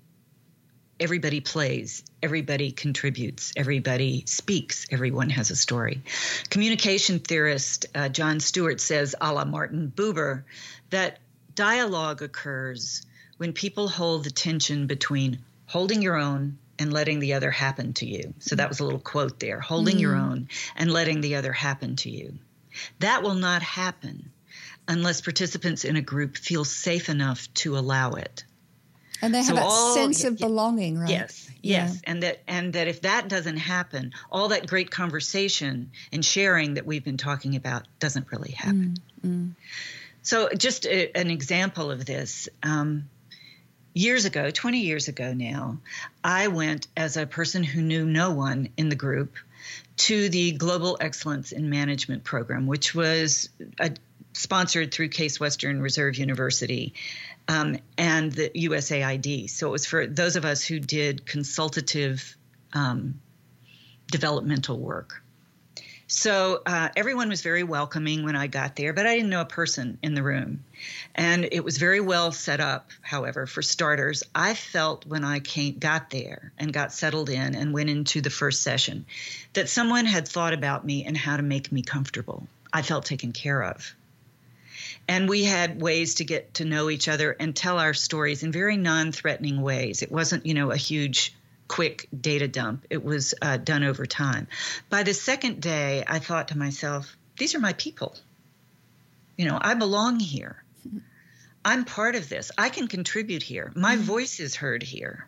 everybody 0.97 1.41
plays, 1.41 2.03
everybody 2.23 2.71
contributes, 2.71 3.51
everybody 3.57 4.23
speaks, 4.27 4.87
everyone 4.91 5.29
has 5.29 5.51
a 5.51 5.55
story. 5.57 6.01
Communication 6.49 7.19
theorist 7.19 7.85
uh, 7.93 8.07
John 8.07 8.39
Stewart 8.39 8.79
says, 8.79 9.13
a 9.19 9.33
la 9.33 9.43
Martin 9.43 9.91
Buber, 9.93 10.43
that 10.91 11.19
dialogue 11.53 12.21
occurs 12.21 13.05
when 13.35 13.51
people 13.51 13.89
hold 13.89 14.23
the 14.23 14.31
tension 14.31 14.87
between 14.87 15.39
holding 15.65 16.01
your 16.01 16.15
own 16.15 16.59
and 16.79 16.91
letting 16.91 17.19
the 17.19 17.33
other 17.33 17.51
happen 17.51 17.93
to 17.93 18.05
you. 18.05 18.33
So 18.39 18.55
that 18.55 18.69
was 18.69 18.79
a 18.79 18.83
little 18.83 18.99
quote 18.99 19.39
there 19.39 19.59
holding 19.59 19.97
mm. 19.97 20.01
your 20.01 20.15
own 20.15 20.49
and 20.75 20.91
letting 20.91 21.21
the 21.21 21.35
other 21.35 21.53
happen 21.53 21.95
to 21.97 22.09
you. 22.09 22.37
That 22.99 23.23
will 23.23 23.35
not 23.35 23.61
happen 23.61 24.31
unless 24.87 25.21
participants 25.21 25.85
in 25.85 25.95
a 25.95 26.01
group 26.01 26.37
feel 26.37 26.65
safe 26.65 27.09
enough 27.09 27.51
to 27.55 27.77
allow 27.77 28.11
it. 28.11 28.43
And 29.21 29.33
they 29.33 29.39
have 29.39 29.47
so 29.47 29.53
that 29.55 29.63
all, 29.63 29.93
sense 29.93 30.23
of 30.25 30.37
belonging, 30.37 30.99
right? 30.99 31.09
Yes, 31.09 31.49
yes, 31.61 31.93
yeah. 31.93 32.11
and 32.11 32.23
that 32.23 32.41
and 32.47 32.73
that 32.73 32.87
if 32.87 33.01
that 33.01 33.29
doesn't 33.29 33.57
happen, 33.57 34.11
all 34.29 34.49
that 34.49 34.67
great 34.67 34.91
conversation 34.91 35.91
and 36.11 36.23
sharing 36.23 36.73
that 36.73 36.85
we've 36.85 37.03
been 37.03 37.17
talking 37.17 37.55
about 37.55 37.87
doesn't 37.99 38.29
really 38.31 38.51
happen. 38.51 38.97
Mm, 39.25 39.29
mm. 39.29 39.55
So, 40.21 40.49
just 40.49 40.85
a, 40.85 41.17
an 41.17 41.29
example 41.29 41.91
of 41.91 42.05
this. 42.05 42.49
Um, 42.61 43.09
years 43.95 44.25
ago, 44.25 44.51
20 44.51 44.81
years 44.81 45.07
ago 45.07 45.33
now, 45.33 45.79
I 46.23 46.49
went 46.49 46.87
as 46.95 47.17
a 47.17 47.25
person 47.25 47.63
who 47.63 47.81
knew 47.81 48.05
no 48.05 48.31
one 48.31 48.69
in 48.77 48.89
the 48.89 48.95
group 48.95 49.33
to 49.97 50.29
the 50.29 50.51
Global 50.51 50.97
Excellence 50.99 51.51
in 51.51 51.69
Management 51.69 52.23
program, 52.23 52.67
which 52.67 52.93
was 52.93 53.49
a, 53.79 53.91
sponsored 54.33 54.93
through 54.93 55.07
Case 55.07 55.39
Western 55.39 55.81
Reserve 55.81 56.17
University 56.17 56.93
um, 57.47 57.77
and 57.97 58.31
the 58.31 58.49
USAID. 58.49 59.49
So 59.49 59.69
it 59.69 59.71
was 59.71 59.85
for 59.85 60.05
those 60.05 60.35
of 60.35 60.43
us 60.43 60.63
who 60.63 60.79
did 60.79 61.25
consultative 61.25 62.35
um, 62.73 63.21
developmental 64.11 64.77
work. 64.77 65.23
So 66.07 66.61
uh, 66.67 66.89
everyone 66.95 67.29
was 67.29 67.41
very 67.41 67.63
welcoming 67.63 68.25
when 68.25 68.35
I 68.35 68.45
got 68.45 68.75
there, 68.75 68.93
but 68.93 69.07
I 69.07 69.15
didn't 69.15 69.31
know 69.31 69.41
a 69.41 69.45
person 69.45 69.97
in 70.03 70.13
the 70.13 70.21
room. 70.21 70.63
And 71.15 71.49
it 71.51 71.63
was 71.63 71.79
very 71.79 71.99
well 71.99 72.31
set 72.31 72.59
up, 72.59 72.91
however, 73.01 73.47
for 73.47 73.63
starters. 73.63 74.23
I 74.35 74.53
felt 74.53 75.07
when 75.07 75.23
I 75.23 75.39
came, 75.39 75.79
got 75.79 76.11
there 76.11 76.51
and 76.59 76.71
got 76.71 76.93
settled 76.93 77.29
in 77.29 77.55
and 77.55 77.73
went 77.73 77.89
into 77.89 78.21
the 78.21 78.29
first 78.29 78.61
session 78.61 79.05
that 79.53 79.67
someone 79.67 80.05
had 80.05 80.27
thought 80.27 80.53
about 80.53 80.85
me 80.85 81.05
and 81.05 81.17
how 81.17 81.37
to 81.37 81.43
make 81.43 81.71
me 81.71 81.81
comfortable. 81.81 82.47
I 82.71 82.83
felt 82.83 83.05
taken 83.05 83.31
care 83.31 83.63
of. 83.63 83.95
And 85.07 85.27
we 85.27 85.43
had 85.43 85.81
ways 85.81 86.15
to 86.15 86.25
get 86.25 86.55
to 86.55 86.65
know 86.65 86.91
each 86.91 87.07
other 87.07 87.31
and 87.31 87.55
tell 87.55 87.79
our 87.79 87.95
stories 87.95 88.43
in 88.43 88.51
very 88.51 88.77
non 88.77 89.11
threatening 89.11 89.61
ways. 89.61 90.03
It 90.03 90.11
wasn't, 90.11 90.45
you 90.45 90.53
know, 90.53 90.71
a 90.71 90.77
huge 90.77 91.33
quick 91.67 92.07
data 92.19 92.47
dump. 92.47 92.85
It 92.89 93.03
was 93.03 93.33
uh, 93.41 93.57
done 93.57 93.83
over 93.83 94.05
time. 94.05 94.47
By 94.89 95.03
the 95.03 95.13
second 95.13 95.61
day, 95.61 96.03
I 96.07 96.19
thought 96.19 96.49
to 96.49 96.57
myself, 96.57 97.15
these 97.37 97.55
are 97.55 97.59
my 97.59 97.73
people. 97.73 98.15
You 99.37 99.45
know, 99.45 99.57
I 99.59 99.73
belong 99.73 100.19
here. 100.19 100.63
I'm 101.63 101.83
part 101.83 102.15
of 102.15 102.29
this. 102.29 102.51
I 102.57 102.69
can 102.69 102.87
contribute 102.87 103.43
here. 103.43 103.71
My 103.75 103.95
mm-hmm. 103.95 104.03
voice 104.03 104.39
is 104.39 104.55
heard 104.55 104.83
here. 104.83 105.27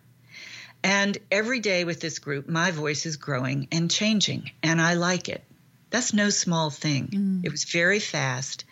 And 0.84 1.18
every 1.32 1.60
day 1.60 1.84
with 1.84 2.00
this 2.00 2.20
group, 2.20 2.48
my 2.48 2.70
voice 2.72 3.08
is 3.08 3.18
growing 3.18 3.68
and 3.72 3.90
changing, 3.90 4.52
and 4.62 4.80
I 4.80 4.94
like 4.94 5.28
it. 5.28 5.44
That's 5.90 6.14
no 6.14 6.30
small 6.30 6.70
thing. 6.70 7.08
Mm. 7.08 7.46
It 7.46 7.52
was 7.52 7.64
very 7.64 8.00
fast 8.00 8.66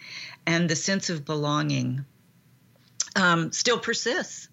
and 0.45 0.69
the 0.69 0.75
sense 0.75 1.09
of 1.09 1.25
belonging 1.25 2.05
um, 3.15 3.51
still 3.51 3.79
persists. 3.79 4.49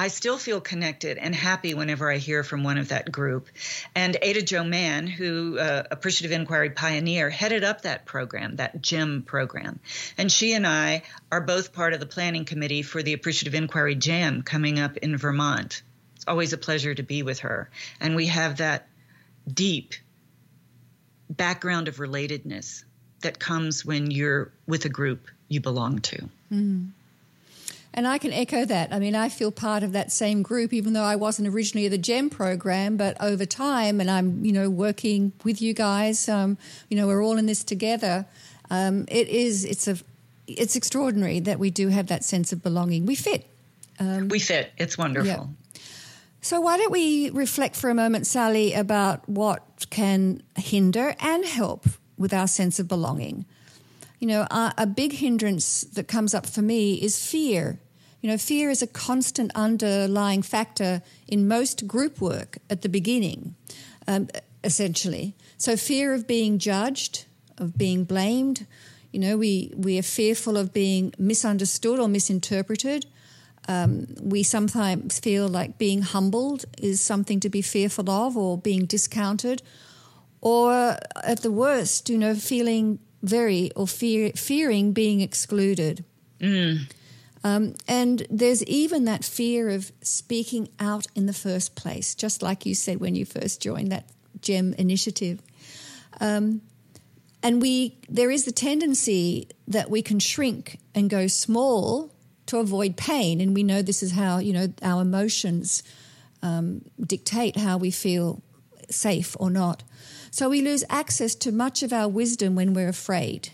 I 0.00 0.08
still 0.08 0.38
feel 0.38 0.62
connected 0.62 1.18
and 1.18 1.34
happy 1.34 1.74
whenever 1.74 2.10
I 2.10 2.16
hear 2.16 2.42
from 2.42 2.64
one 2.64 2.78
of 2.78 2.88
that 2.88 3.12
group. 3.12 3.48
And 3.94 4.16
Ada 4.22 4.40
Jo 4.40 4.64
Mann, 4.64 5.06
who 5.06 5.58
uh, 5.58 5.82
Appreciative 5.90 6.32
Inquiry 6.32 6.70
pioneer, 6.70 7.28
headed 7.28 7.64
up 7.64 7.82
that 7.82 8.06
program, 8.06 8.56
that 8.56 8.80
GEM 8.80 9.24
program. 9.24 9.78
And 10.16 10.32
she 10.32 10.54
and 10.54 10.66
I 10.66 11.02
are 11.30 11.42
both 11.42 11.74
part 11.74 11.92
of 11.92 12.00
the 12.00 12.06
planning 12.06 12.46
committee 12.46 12.80
for 12.80 13.02
the 13.02 13.12
Appreciative 13.12 13.54
Inquiry 13.54 13.94
Jam 13.94 14.40
coming 14.40 14.80
up 14.80 14.96
in 14.96 15.18
Vermont. 15.18 15.82
It's 16.16 16.24
always 16.26 16.54
a 16.54 16.58
pleasure 16.58 16.94
to 16.94 17.02
be 17.02 17.22
with 17.22 17.40
her. 17.40 17.68
And 18.00 18.16
we 18.16 18.28
have 18.28 18.56
that 18.56 18.88
deep 19.52 19.92
background 21.28 21.88
of 21.88 21.98
relatedness 21.98 22.84
that 23.20 23.38
comes 23.38 23.84
when 23.84 24.10
you're 24.10 24.50
with 24.66 24.86
a 24.86 24.88
group 24.88 25.28
you 25.48 25.60
belong 25.60 25.98
to. 25.98 26.26
Mm. 26.50 26.92
And 27.92 28.06
I 28.06 28.18
can 28.18 28.32
echo 28.32 28.64
that. 28.64 28.92
I 28.92 29.00
mean, 29.00 29.16
I 29.16 29.28
feel 29.28 29.50
part 29.50 29.82
of 29.82 29.92
that 29.92 30.12
same 30.12 30.42
group, 30.42 30.72
even 30.72 30.92
though 30.92 31.02
I 31.02 31.16
wasn't 31.16 31.48
originally 31.48 31.88
the 31.88 31.98
GEM 31.98 32.30
program, 32.30 32.96
but 32.96 33.20
over 33.20 33.44
time, 33.44 34.00
and 34.00 34.08
I'm, 34.08 34.44
you 34.44 34.52
know, 34.52 34.70
working 34.70 35.32
with 35.44 35.60
you 35.60 35.74
guys, 35.74 36.28
um, 36.28 36.56
you 36.88 36.96
know, 36.96 37.08
we're 37.08 37.22
all 37.22 37.36
in 37.36 37.46
this 37.46 37.64
together. 37.64 38.26
Um, 38.70 39.06
it 39.08 39.28
is, 39.28 39.64
it's 39.64 39.88
a, 39.88 39.96
it's 40.46 40.76
extraordinary 40.76 41.40
that 41.40 41.58
we 41.58 41.70
do 41.70 41.88
have 41.88 42.06
that 42.06 42.22
sense 42.22 42.52
of 42.52 42.62
belonging. 42.62 43.06
We 43.06 43.16
fit. 43.16 43.46
Um, 43.98 44.28
we 44.28 44.38
fit. 44.38 44.72
It's 44.78 44.96
wonderful. 44.96 45.28
Yeah. 45.28 45.80
So, 46.42 46.60
why 46.60 46.78
don't 46.78 46.90
we 46.90 47.28
reflect 47.30 47.76
for 47.76 47.90
a 47.90 47.94
moment, 47.94 48.26
Sally, 48.26 48.72
about 48.72 49.28
what 49.28 49.62
can 49.90 50.42
hinder 50.56 51.14
and 51.20 51.44
help 51.44 51.86
with 52.16 52.32
our 52.32 52.46
sense 52.46 52.78
of 52.78 52.88
belonging. 52.88 53.44
You 54.20 54.28
know, 54.28 54.42
a, 54.50 54.74
a 54.78 54.86
big 54.86 55.14
hindrance 55.14 55.80
that 55.82 56.06
comes 56.06 56.34
up 56.34 56.46
for 56.46 56.62
me 56.62 56.94
is 56.94 57.24
fear. 57.24 57.80
You 58.20 58.30
know, 58.30 58.36
fear 58.36 58.68
is 58.68 58.82
a 58.82 58.86
constant 58.86 59.50
underlying 59.54 60.42
factor 60.42 61.02
in 61.26 61.48
most 61.48 61.86
group 61.86 62.20
work 62.20 62.58
at 62.68 62.82
the 62.82 62.88
beginning, 62.90 63.54
um, 64.06 64.28
essentially. 64.62 65.34
So, 65.56 65.74
fear 65.76 66.12
of 66.12 66.26
being 66.26 66.58
judged, 66.58 67.24
of 67.56 67.78
being 67.78 68.04
blamed. 68.04 68.66
You 69.10 69.20
know, 69.20 69.38
we, 69.38 69.72
we 69.74 69.98
are 69.98 70.02
fearful 70.02 70.56
of 70.56 70.72
being 70.72 71.14
misunderstood 71.18 71.98
or 71.98 72.06
misinterpreted. 72.06 73.06
Um, 73.68 74.06
we 74.20 74.42
sometimes 74.42 75.18
feel 75.18 75.48
like 75.48 75.78
being 75.78 76.02
humbled 76.02 76.66
is 76.78 77.00
something 77.00 77.40
to 77.40 77.48
be 77.48 77.62
fearful 77.62 78.10
of 78.10 78.36
or 78.36 78.58
being 78.58 78.84
discounted 78.84 79.62
or 80.40 80.96
at 81.22 81.42
the 81.42 81.50
worst, 81.50 82.08
you 82.08 82.18
know, 82.18 82.34
feeling 82.34 82.98
very 83.22 83.70
or 83.76 83.86
fear, 83.86 84.32
fearing 84.32 84.92
being 84.92 85.20
excluded. 85.20 86.04
Mm. 86.40 86.90
Um, 87.42 87.74
and 87.88 88.26
there's 88.30 88.62
even 88.64 89.04
that 89.06 89.24
fear 89.24 89.70
of 89.70 89.92
speaking 90.02 90.68
out 90.78 91.06
in 91.14 91.26
the 91.26 91.32
first 91.32 91.74
place, 91.74 92.14
just 92.14 92.42
like 92.42 92.66
you 92.66 92.74
said 92.74 93.00
when 93.00 93.14
you 93.14 93.24
first 93.24 93.62
joined 93.62 93.90
that 93.92 94.10
GEM 94.42 94.74
initiative. 94.74 95.40
Um, 96.20 96.60
and 97.42 97.62
we 97.62 97.96
there 98.08 98.30
is 98.30 98.44
the 98.44 98.52
tendency 98.52 99.48
that 99.66 99.90
we 99.90 100.02
can 100.02 100.18
shrink 100.18 100.78
and 100.94 101.08
go 101.08 101.26
small 101.26 102.12
to 102.46 102.58
avoid 102.58 102.96
pain 102.96 103.40
and 103.40 103.54
we 103.54 103.62
know 103.62 103.80
this 103.80 104.02
is 104.02 104.12
how 104.12 104.38
you 104.38 104.52
know 104.52 104.68
our 104.82 105.02
emotions 105.02 105.82
um, 106.42 106.82
dictate 107.00 107.56
how 107.56 107.76
we 107.78 107.90
feel 107.90 108.42
safe 108.90 109.36
or 109.38 109.50
not 109.50 109.82
so 110.30 110.48
we 110.48 110.60
lose 110.62 110.84
access 110.88 111.34
to 111.34 111.50
much 111.52 111.82
of 111.82 111.92
our 111.92 112.08
wisdom 112.08 112.54
when 112.54 112.74
we're 112.74 112.88
afraid 112.88 113.50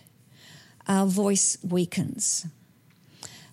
our 0.89 1.07
voice 1.07 1.59
weakens 1.63 2.47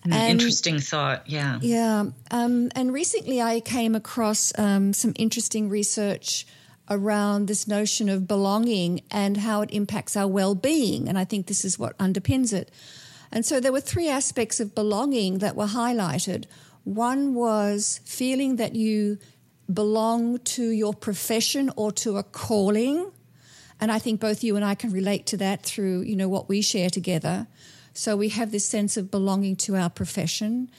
an 0.04 0.12
and, 0.12 0.30
interesting 0.30 0.78
thought 0.78 1.28
yeah 1.28 1.58
yeah 1.62 2.04
um, 2.30 2.70
and 2.74 2.92
recently 2.92 3.40
i 3.40 3.60
came 3.60 3.94
across 3.94 4.52
um, 4.58 4.92
some 4.92 5.12
interesting 5.16 5.68
research 5.68 6.46
around 6.90 7.46
this 7.46 7.66
notion 7.66 8.08
of 8.08 8.28
belonging 8.28 9.00
and 9.10 9.38
how 9.38 9.62
it 9.62 9.70
impacts 9.72 10.16
our 10.16 10.28
well 10.28 10.54
being. 10.54 11.08
And 11.08 11.18
I 11.18 11.24
think 11.24 11.46
this 11.46 11.64
is 11.64 11.78
what 11.78 11.96
underpins 11.98 12.52
it. 12.52 12.70
And 13.32 13.44
so 13.44 13.58
there 13.58 13.72
were 13.72 13.80
three 13.80 14.08
aspects 14.08 14.60
of 14.60 14.74
belonging 14.74 15.38
that 15.38 15.56
were 15.56 15.66
highlighted. 15.66 16.44
One 16.84 17.34
was 17.34 18.00
feeling 18.04 18.56
that 18.56 18.74
you 18.74 19.18
belong 19.72 20.38
to 20.38 20.68
your 20.68 20.94
profession 20.94 21.70
or 21.76 21.92
to 21.92 22.16
a 22.16 22.22
calling. 22.22 23.10
And 23.80 23.90
I 23.90 23.98
think 23.98 24.20
both 24.20 24.44
you 24.44 24.56
and 24.56 24.64
I 24.64 24.74
can 24.74 24.90
relate 24.90 25.26
to 25.26 25.36
that 25.38 25.62
through, 25.62 26.02
you 26.02 26.16
know, 26.16 26.28
what 26.28 26.48
we 26.48 26.62
share 26.62 26.90
together. 26.90 27.46
So 27.92 28.16
we 28.16 28.30
have 28.30 28.50
this 28.50 28.66
sense 28.66 28.96
of 28.96 29.10
belonging 29.10 29.56
to 29.56 29.76
our 29.76 29.90
profession. 29.90 30.70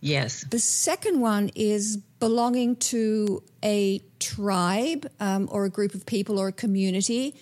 Yes. 0.00 0.44
The 0.48 0.58
second 0.58 1.20
one 1.20 1.50
is 1.54 1.96
belonging 2.20 2.76
to 2.76 3.42
a 3.64 4.00
tribe 4.18 5.10
um, 5.20 5.48
or 5.50 5.64
a 5.64 5.70
group 5.70 5.94
of 5.94 6.06
people 6.06 6.38
or 6.38 6.48
a 6.48 6.52
community. 6.52 7.34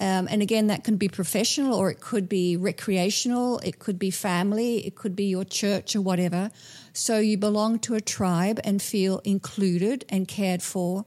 Um, 0.00 0.28
and 0.30 0.40
again, 0.40 0.68
that 0.68 0.82
can 0.82 0.96
be 0.96 1.08
professional 1.08 1.74
or 1.74 1.90
it 1.90 2.00
could 2.00 2.28
be 2.28 2.56
recreational, 2.56 3.58
it 3.58 3.78
could 3.78 3.98
be 3.98 4.10
family, 4.10 4.86
it 4.86 4.94
could 4.94 5.14
be 5.14 5.24
your 5.24 5.44
church 5.44 5.94
or 5.94 6.00
whatever. 6.00 6.50
So 6.92 7.18
you 7.18 7.36
belong 7.38 7.78
to 7.80 7.94
a 7.94 8.00
tribe 8.00 8.60
and 8.64 8.82
feel 8.82 9.20
included 9.24 10.04
and 10.08 10.26
cared 10.26 10.62
for. 10.62 11.04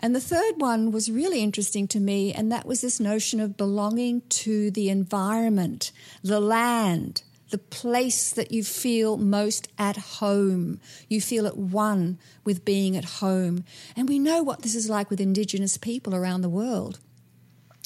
And 0.00 0.14
the 0.14 0.20
third 0.20 0.54
one 0.58 0.92
was 0.92 1.10
really 1.10 1.42
interesting 1.42 1.88
to 1.88 1.98
me, 1.98 2.32
and 2.32 2.52
that 2.52 2.66
was 2.66 2.80
this 2.80 3.00
notion 3.00 3.40
of 3.40 3.56
belonging 3.56 4.22
to 4.28 4.70
the 4.70 4.90
environment, 4.90 5.90
the 6.22 6.38
land, 6.38 7.22
the 7.50 7.58
place 7.58 8.30
that 8.30 8.52
you 8.52 8.62
feel 8.62 9.16
most 9.16 9.68
at 9.78 9.96
home. 9.96 10.80
You 11.08 11.20
feel 11.20 11.46
at 11.46 11.56
one 11.56 12.18
with 12.44 12.64
being 12.64 12.96
at 12.96 13.04
home. 13.04 13.64
And 13.96 14.08
we 14.08 14.18
know 14.18 14.42
what 14.42 14.62
this 14.62 14.74
is 14.74 14.88
like 14.88 15.10
with 15.10 15.20
Indigenous 15.20 15.78
people 15.78 16.14
around 16.14 16.42
the 16.42 16.48
world. 16.48 17.00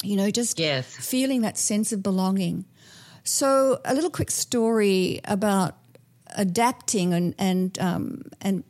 You 0.02 0.16
know, 0.16 0.30
just 0.30 0.58
yes. 0.58 0.94
feeling 0.96 1.42
that 1.42 1.56
sense 1.56 1.92
of 1.92 2.02
belonging. 2.02 2.64
So, 3.24 3.80
a 3.85 3.94
little 3.94 4.11
quick 4.11 4.32
story 4.32 5.20
about 5.24 5.76
adapting 6.37 7.12
and 7.14 7.35
and 7.38 7.79
um, 7.79 8.23
and 8.40 8.64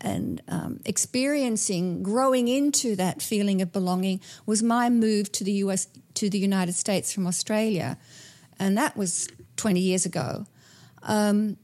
and 0.00 0.42
um, 0.48 0.80
experiencing 0.84 2.02
growing 2.02 2.48
into 2.48 2.94
that 2.96 3.20
feeling 3.20 3.60
of 3.62 3.72
belonging 3.72 4.20
was 4.46 4.62
my 4.62 4.88
move 4.88 5.32
to 5.32 5.44
the 5.44 5.52
US 5.64 5.88
to 6.14 6.30
the 6.30 6.38
United 6.38 6.74
States 6.74 7.12
from 7.12 7.26
Australia, 7.26 7.98
and 8.58 8.76
that 8.78 8.96
was 8.96 9.28
20 9.56 9.80
years 9.80 10.06
ago. 10.06 10.46
Um, 11.02 11.56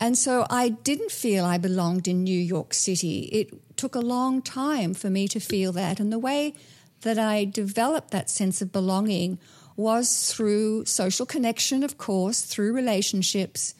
and 0.00 0.18
so 0.18 0.46
I 0.50 0.70
didn't 0.70 1.12
feel 1.12 1.44
I 1.44 1.58
belonged 1.58 2.08
in 2.08 2.24
New 2.24 2.38
York 2.38 2.74
City. 2.74 3.20
It 3.32 3.76
took 3.76 3.94
a 3.94 4.00
long 4.00 4.42
time 4.42 4.94
for 4.94 5.08
me 5.08 5.28
to 5.28 5.38
feel 5.38 5.70
that. 5.72 6.00
And 6.00 6.12
the 6.12 6.18
way 6.18 6.54
that 7.02 7.18
I 7.18 7.44
developed 7.44 8.10
that 8.10 8.28
sense 8.28 8.60
of 8.60 8.72
belonging 8.72 9.38
was 9.76 10.32
through 10.32 10.86
social 10.86 11.24
connection, 11.26 11.82
of 11.82 11.98
course, 11.98 12.42
through 12.42 12.72
relationships. 12.72 13.74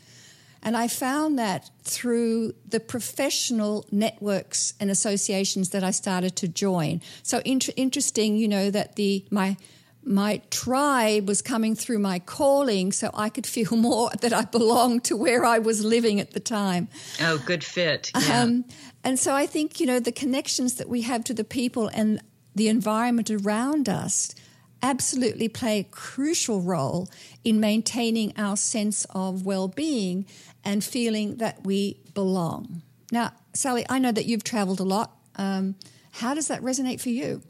And 0.62 0.76
I 0.76 0.88
found 0.88 1.38
that 1.38 1.70
through 1.82 2.54
the 2.68 2.78
professional 2.80 3.86
networks 3.90 4.74
and 4.78 4.90
associations 4.90 5.70
that 5.70 5.82
I 5.82 5.90
started 5.90 6.36
to 6.36 6.48
join. 6.48 7.00
So 7.22 7.40
inter- 7.44 7.72
interesting, 7.76 8.36
you 8.36 8.48
know, 8.48 8.70
that 8.70 8.96
the 8.96 9.24
my 9.30 9.56
my 10.04 10.42
tribe 10.50 11.28
was 11.28 11.42
coming 11.42 11.76
through 11.76 11.98
my 12.00 12.18
calling 12.18 12.90
so 12.92 13.10
I 13.14 13.28
could 13.28 13.46
feel 13.46 13.76
more 13.76 14.10
that 14.20 14.32
I 14.32 14.44
belonged 14.44 15.04
to 15.04 15.16
where 15.16 15.44
I 15.44 15.58
was 15.58 15.84
living 15.84 16.20
at 16.20 16.32
the 16.32 16.40
time. 16.40 16.88
Oh, 17.20 17.38
good 17.38 17.64
fit. 17.64 18.10
Yeah. 18.20 18.42
Um, 18.42 18.64
and 19.04 19.18
so 19.18 19.34
I 19.34 19.46
think, 19.46 19.80
you 19.80 19.86
know, 19.86 20.00
the 20.00 20.12
connections 20.12 20.74
that 20.74 20.88
we 20.88 21.02
have 21.02 21.24
to 21.24 21.34
the 21.34 21.44
people 21.44 21.88
and 21.88 22.20
the 22.54 22.68
environment 22.68 23.30
around 23.30 23.88
us 23.88 24.34
absolutely 24.82 25.48
play 25.48 25.80
a 25.80 25.84
crucial 25.84 26.60
role 26.60 27.08
in 27.44 27.60
maintaining 27.60 28.32
our 28.36 28.56
sense 28.56 29.06
of 29.10 29.46
well 29.46 29.68
being 29.68 30.26
and 30.64 30.82
feeling 30.82 31.36
that 31.36 31.64
we 31.64 32.00
belong. 32.14 32.82
Now, 33.10 33.32
Sally, 33.54 33.84
I 33.88 33.98
know 33.98 34.12
that 34.12 34.26
you've 34.26 34.44
traveled 34.44 34.80
a 34.80 34.84
lot. 34.84 35.16
Um, 35.36 35.76
how 36.12 36.34
does 36.34 36.48
that 36.48 36.62
resonate 36.62 37.00
for 37.00 37.10
you? 37.10 37.42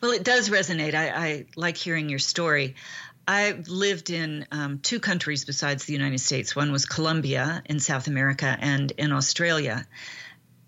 Well, 0.00 0.10
it 0.10 0.24
does 0.24 0.50
resonate. 0.50 0.94
I, 0.94 1.08
I 1.08 1.46
like 1.56 1.76
hearing 1.76 2.08
your 2.08 2.18
story. 2.18 2.74
I've 3.26 3.68
lived 3.68 4.10
in 4.10 4.46
um, 4.52 4.78
two 4.78 5.00
countries 5.00 5.44
besides 5.44 5.84
the 5.84 5.92
United 5.92 6.20
States. 6.20 6.54
One 6.54 6.70
was 6.70 6.86
Colombia 6.86 7.62
in 7.64 7.80
South 7.80 8.06
America 8.06 8.56
and 8.60 8.92
in 8.92 9.12
Australia. 9.12 9.86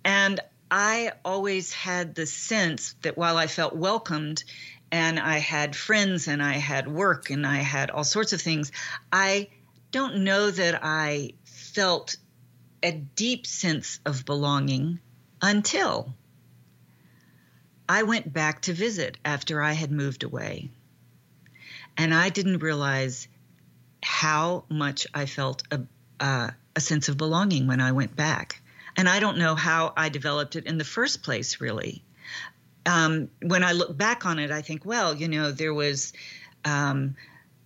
And 0.05 0.41
I 0.71 1.13
always 1.25 1.73
had 1.73 2.15
the 2.15 2.27
sense 2.27 2.95
that 3.03 3.17
while 3.17 3.37
I 3.37 3.47
felt 3.47 3.77
welcomed 3.77 4.45
and 4.91 5.19
I 5.19 5.39
had 5.39 5.77
friends 5.77 6.29
and 6.29 6.43
I 6.43 6.55
had 6.55 6.89
work 6.89 7.31
and 7.31 7.47
I 7.47 7.57
had 7.57 7.91
all 7.91 8.05
sorts 8.05 8.33
of 8.33 8.41
things, 8.41 8.73
I 9.13 9.49
don't 9.91 10.25
know 10.25 10.51
that 10.51 10.81
I 10.83 11.33
felt 11.45 12.17
a 12.83 12.93
deep 12.93 13.47
sense 13.47 14.01
of 14.07 14.25
belonging 14.25 15.01
until 15.43 16.15
I 17.89 18.03
went 18.03 18.33
back 18.33 18.63
to 18.63 18.73
visit 18.73 19.17
after 19.25 19.63
I 19.63 19.73
had 19.73 19.91
moved 19.91 20.23
away. 20.23 20.71
And 21.97 22.15
I 22.15 22.29
didn't 22.29 22.59
realize 22.59 23.29
how 24.03 24.65
much 24.69 25.07
I 25.15 25.27
felt 25.27 25.63
a, 25.71 25.83
uh, 26.21 26.51
a 26.77 26.81
sense 26.81 27.09
of 27.09 27.17
belonging 27.17 27.67
when 27.67 27.81
I 27.81 27.93
went 27.93 28.15
back. 28.15 28.63
And 28.97 29.09
I 29.09 29.21
don't 29.21 29.39
know 29.39 29.55
how 29.55 29.93
I 29.97 30.09
developed 30.09 30.57
it 30.57 30.67
in 30.67 30.79
the 30.79 30.85
first 30.85 31.23
place, 31.23 31.61
really. 31.61 32.05
Um, 32.89 33.29
when 33.43 33.63
I 33.63 33.73
look 33.73 33.97
back 33.97 34.25
on 34.25 34.39
it, 34.39 34.51
I 34.51 34.63
think, 34.63 34.87
well, 34.87 35.15
you 35.15 35.29
know, 35.29 35.53
there 35.53 35.75
was 35.75 36.15
um, 36.65 37.17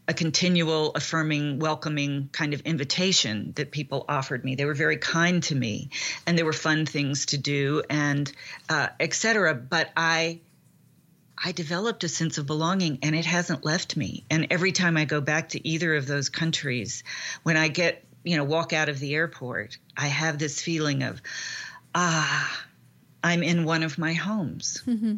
a 0.09 0.15
continual 0.15 0.91
affirming 0.95 1.61
welcoming 1.61 2.29
kind 2.33 2.55
of 2.55 2.61
invitation 2.63 3.53
that 3.55 3.71
people 3.71 4.05
offered 4.09 4.45
me. 4.45 4.57
They 4.57 4.65
were 4.65 4.75
very 4.75 4.97
kind 4.97 5.43
to 5.45 5.55
me 5.55 5.91
and 6.27 6.37
there 6.37 6.45
were 6.45 6.53
fun 6.53 6.87
things 6.87 7.27
to 7.27 7.39
do 7.39 7.83
and 7.89 8.31
uh, 8.69 8.89
etc 8.99 9.55
but 9.55 9.91
i 9.97 10.41
i 11.43 11.53
developed 11.53 12.03
a 12.05 12.09
sense 12.09 12.39
of 12.39 12.47
belonging 12.47 12.99
and 13.03 13.15
it 13.15 13.25
hasn't 13.25 13.65
left 13.65 13.97
me. 13.97 14.25
And 14.29 14.49
every 14.51 14.73
time 14.73 14.97
i 14.97 15.05
go 15.05 15.21
back 15.21 15.51
to 15.51 15.67
either 15.67 15.95
of 15.95 16.07
those 16.07 16.29
countries 16.29 17.05
when 17.45 17.57
i 17.57 17.69
get 17.69 18.05
you 18.25 18.37
know 18.37 18.45
walk 18.45 18.73
out 18.73 18.89
of 18.89 18.99
the 18.99 19.15
airport 19.15 19.79
i 19.97 20.09
have 20.09 20.39
this 20.39 20.61
feeling 20.61 21.05
of 21.05 21.23
ah 21.95 22.67
i'm 23.23 23.43
in 23.43 23.65
one 23.65 23.83
of 23.83 23.99
my 23.99 24.13
homes 24.13 24.83
mm-hmm. 24.87 25.17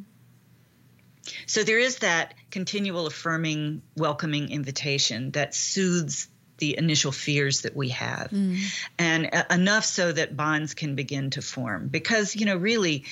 So 1.47 1.63
there 1.63 1.79
is 1.79 1.99
that 1.99 2.35
continual 2.51 3.07
affirming, 3.07 3.83
welcoming 3.97 4.51
invitation 4.51 5.31
that 5.33 5.55
soothes 5.55 6.29
the 6.59 6.77
initial 6.79 7.13
fears 7.13 7.63
that 7.63 7.75
we 7.75 7.89
have, 7.91 8.31
mm. 8.31 8.59
and 8.99 9.29
uh, 9.33 9.45
enough 9.51 9.85
so 9.85 10.13
that 10.13 10.37
bonds 10.37 10.75
can 10.75 10.95
begin 10.95 11.31
to 11.31 11.43
form. 11.43 11.89
Because, 11.89 12.37
you 12.37 12.47
know, 12.47 12.57
really, 12.57 13.05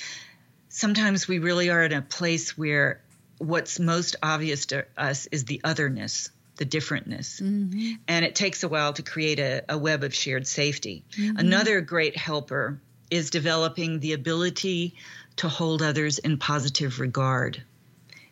sometimes 0.69 1.27
we 1.27 1.39
really 1.39 1.69
are 1.69 1.83
in 1.83 1.91
a 1.91 2.01
place 2.01 2.57
where 2.57 3.01
what's 3.39 3.79
most 3.79 4.15
obvious 4.23 4.67
to 4.67 4.85
us 4.97 5.25
is 5.27 5.45
the 5.45 5.61
otherness 5.63 6.29
the 6.57 6.65
differentness. 6.67 7.41
Mm-hmm. 7.41 7.93
And 8.07 8.23
it 8.23 8.35
takes 8.35 8.61
a 8.61 8.67
while 8.67 8.93
to 8.93 9.01
create 9.01 9.39
a, 9.39 9.63
a 9.69 9.75
web 9.75 10.03
of 10.03 10.13
shared 10.13 10.45
safety. 10.45 11.03
Mm-hmm. 11.17 11.37
Another 11.37 11.81
great 11.81 12.15
helper 12.15 12.79
is 13.13 13.29
developing 13.29 13.99
the 13.99 14.13
ability 14.13 14.95
to 15.35 15.47
hold 15.47 15.83
others 15.83 16.17
in 16.17 16.39
positive 16.39 16.99
regard 16.99 17.61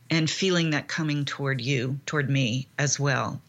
and 0.09 0.27
feeling 0.27 0.71
that 0.71 0.87
coming 0.87 1.23
toward 1.23 1.61
you, 1.61 1.99
toward 2.07 2.27
me 2.27 2.67
as 2.79 2.99
well. 2.99 3.39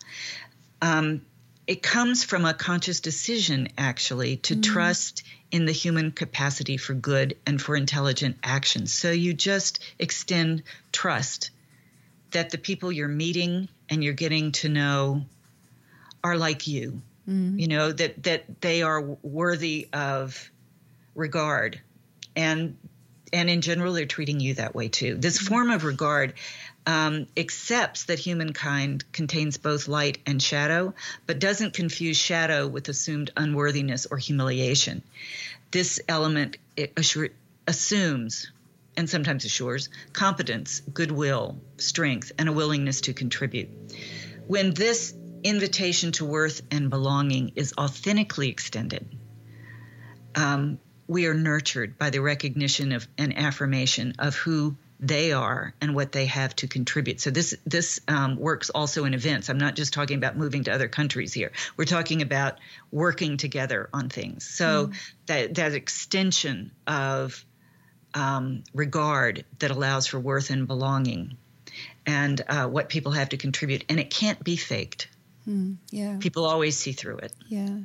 Um, 0.83 1.23
it 1.67 1.83
comes 1.83 2.23
from 2.23 2.45
a 2.45 2.53
conscious 2.53 3.01
decision, 3.01 3.69
actually, 3.79 4.37
to 4.39 4.57
mm. 4.57 4.63
trust 4.63 5.23
in 5.51 5.65
the 5.65 5.73
human 5.73 6.11
capacity 6.13 6.77
for 6.77 6.93
good 6.93 7.39
and 7.47 7.61
for 7.61 7.77
intelligent 7.77 8.37
action. 8.43 8.87
So 8.87 9.11
you 9.11 9.33
just 9.33 9.83
extend 9.99 10.65
trust 10.93 11.51
that 12.33 12.51
the 12.51 12.59
people 12.59 12.93
you're 12.93 13.09
meeting 13.09 13.69
and 13.89 14.05
you're 14.05 14.13
getting 14.13 14.53
to 14.53 14.69
know 14.69 15.23
are 16.23 16.37
like 16.37 16.67
you. 16.67 17.01
Mm. 17.27 17.59
You 17.59 17.69
know 17.69 17.91
that 17.91 18.23
that 18.25 18.61
they 18.61 18.83
are 18.83 19.01
worthy 19.23 19.89
of 19.95 20.52
regard, 21.15 21.81
and 22.37 22.77
and 23.33 23.49
in 23.49 23.63
general, 23.63 23.95
they're 23.95 24.07
treating 24.07 24.41
you 24.41 24.55
that 24.55 24.75
way 24.75 24.89
too. 24.89 25.17
This 25.17 25.39
mm-hmm. 25.39 25.47
form 25.47 25.71
of 25.71 25.85
regard 25.85 26.35
um, 26.87 27.27
accepts 27.37 28.05
that 28.05 28.19
humankind 28.19 29.05
contains 29.13 29.57
both 29.57 29.89
light 29.89 30.19
and 30.27 30.43
shadow, 30.43 30.95
but 31.27 31.39
doesn't 31.39 31.75
confuse 31.75 32.17
shadow 32.17 32.67
with 32.67 32.89
assumed 32.89 33.31
unworthiness 33.37 34.07
or 34.07 34.19
humiliation. 34.19 35.03
This 35.71 36.01
element 36.09 36.59
assure, 36.97 37.29
assumes 37.67 38.51
and 38.97 39.09
sometimes 39.09 39.45
assures 39.45 39.89
competence, 40.13 40.81
goodwill, 40.93 41.59
strength, 41.79 42.33
and 42.39 42.49
a 42.49 42.53
willingness 42.53 43.03
to 43.03 43.15
contribute. 43.15 43.71
When 44.47 44.75
this 44.75 45.15
invitation 45.45 46.13
to 46.13 46.25
worth 46.25 46.63
and 46.71 46.91
belonging 46.91 47.53
is 47.57 47.73
authentically 47.79 48.49
extended, 48.49 49.07
um, 50.35 50.79
we 51.13 51.27
are 51.27 51.35
nurtured 51.35 51.99
by 51.99 52.11
the 52.11 52.21
recognition 52.21 52.93
of 52.93 53.07
an 53.19 53.33
affirmation 53.35 54.15
of 54.19 54.35
who 54.35 54.77
they 54.99 55.33
are 55.33 55.75
and 55.81 55.95
what 55.95 56.13
they 56.13 56.27
have 56.27 56.55
to 56.57 56.69
contribute. 56.69 57.21
So 57.21 57.31
this 57.31 57.55
this 57.67 58.01
um, 58.07 58.37
works 58.37 58.71
also 58.71 59.05
in 59.05 59.15
events. 59.15 59.51
I'm 59.51 59.59
not 59.59 59.75
just 59.75 59.93
talking 59.93 60.17
about 60.17 60.37
moving 60.37 60.65
to 60.65 60.73
other 60.73 60.89
countries 60.89 61.35
here. 61.35 61.53
We're 61.77 61.85
talking 61.85 62.23
about 62.23 62.59
working 62.91 63.37
together 63.37 63.91
on 63.93 64.09
things. 64.09 64.47
So 64.47 64.87
mm. 64.87 64.95
that 65.27 65.55
that 65.57 65.75
extension 65.75 66.71
of 66.87 67.45
um, 68.15 68.63
regard 68.73 69.45
that 69.59 69.71
allows 69.71 70.07
for 70.07 70.21
worth 70.21 70.51
and 70.51 70.67
belonging, 70.67 71.37
and 72.07 72.41
uh, 72.49 72.69
what 72.69 72.89
people 72.89 73.13
have 73.13 73.31
to 73.31 73.37
contribute, 73.37 73.85
and 73.89 73.99
it 73.99 74.11
can't 74.11 74.43
be 74.43 74.57
faked. 74.57 75.09
Mm. 75.49 75.79
Yeah, 75.91 76.19
people 76.21 76.45
always 76.45 76.79
see 76.79 76.93
through 76.93 77.19
it. 77.19 77.33
Yeah. 77.49 77.79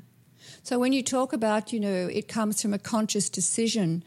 So 0.68 0.78
when 0.78 0.92
you 0.92 1.02
talk 1.02 1.32
about, 1.32 1.72
you 1.72 1.80
know, 1.80 2.10
it 2.12 2.28
comes 2.28 2.62
from 2.62 2.74
a 2.74 2.78
conscious 2.78 3.30
decision 3.30 4.04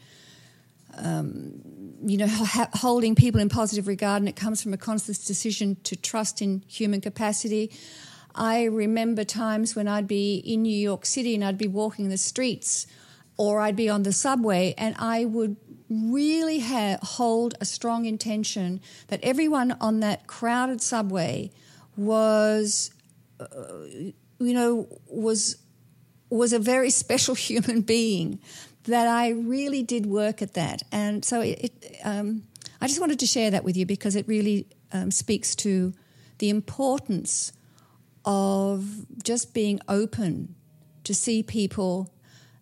um, 0.95 1.59
you 2.05 2.17
know, 2.17 2.27
ha- 2.29 2.69
holding 2.73 3.15
people 3.15 3.41
in 3.41 3.49
positive 3.49 3.87
regard, 3.87 4.21
and 4.21 4.29
it 4.29 4.35
comes 4.35 4.61
from 4.61 4.71
a 4.71 4.77
conscious 4.77 5.25
decision 5.25 5.77
to 5.85 5.95
trust 5.95 6.39
in 6.39 6.63
human 6.67 7.01
capacity. 7.01 7.71
I 8.35 8.65
remember 8.65 9.23
times 9.23 9.75
when 9.75 9.87
I'd 9.87 10.07
be 10.07 10.35
in 10.35 10.61
New 10.61 10.77
York 10.77 11.07
City 11.07 11.33
and 11.33 11.43
I'd 11.43 11.57
be 11.57 11.67
walking 11.67 12.09
the 12.09 12.17
streets 12.19 12.85
or 13.37 13.59
I'd 13.59 13.75
be 13.75 13.89
on 13.89 14.03
the 14.03 14.13
subway 14.13 14.75
and 14.77 14.95
I 14.99 15.25
would 15.25 15.55
really 15.89 16.59
ha- 16.59 16.99
hold 17.01 17.55
a 17.59 17.65
strong 17.65 18.05
intention 18.05 18.81
that 19.07 19.19
everyone 19.23 19.71
on 19.81 19.99
that 20.01 20.27
crowded 20.27 20.79
subway 20.79 21.49
was, 21.97 22.91
uh, 23.39 23.45
you 23.89 24.13
know, 24.53 24.87
was 25.07 25.57
was 26.37 26.53
a 26.53 26.59
very 26.59 26.89
special 27.03 27.35
human 27.35 27.81
being 27.81 28.39
that 28.85 29.07
I 29.07 29.29
really 29.29 29.83
did 29.83 30.05
work 30.05 30.41
at 30.41 30.53
that. 30.55 30.83
And 30.91 31.23
so 31.23 31.41
it, 31.41 31.59
it 31.59 31.97
um, 32.03 32.43
I 32.79 32.87
just 32.87 32.99
wanted 32.99 33.19
to 33.19 33.27
share 33.27 33.51
that 33.51 33.63
with 33.63 33.77
you 33.77 33.85
because 33.85 34.15
it 34.15 34.27
really 34.27 34.67
um, 34.91 35.11
speaks 35.11 35.55
to 35.57 35.93
the 36.39 36.49
importance 36.49 37.53
of 38.25 39.05
just 39.23 39.53
being 39.53 39.79
open 39.87 40.55
to 41.03 41.13
see 41.13 41.43
people 41.43 42.11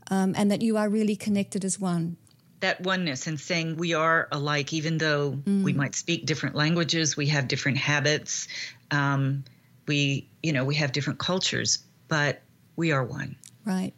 um, 0.10 0.34
and 0.38 0.52
that 0.52 0.62
you 0.62 0.78
are 0.78 0.90
really 0.90 1.16
connected 1.16 1.64
as 1.64 1.80
one. 1.80 2.18
That 2.60 2.82
oneness 2.82 3.28
and 3.28 3.40
saying 3.40 3.78
we 3.78 3.94
are 3.94 4.28
alike, 4.32 4.74
even 4.74 4.98
though 4.98 5.32
mm. 5.32 5.64
we 5.64 5.72
might 5.72 5.96
speak 5.96 6.26
different 6.26 6.56
languages, 6.56 7.16
we 7.16 7.28
have 7.28 7.48
different 7.48 7.78
habits, 7.78 8.50
um, 8.92 9.46
we, 9.88 10.30
you 10.44 10.52
know, 10.52 10.66
we 10.66 10.76
have 10.76 10.92
different 10.92 11.20
cultures, 11.20 11.80
but 12.10 12.42
we 12.76 12.92
are 12.92 13.04
one. 13.04 13.38
Right. 13.66 13.94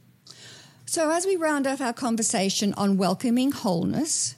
So, 0.85 1.09
as 1.09 1.25
we 1.25 1.35
round 1.37 1.67
out 1.67 1.79
our 1.79 1.93
conversation 1.93 2.73
on 2.73 2.97
welcoming 2.97 3.51
wholeness, 3.51 4.35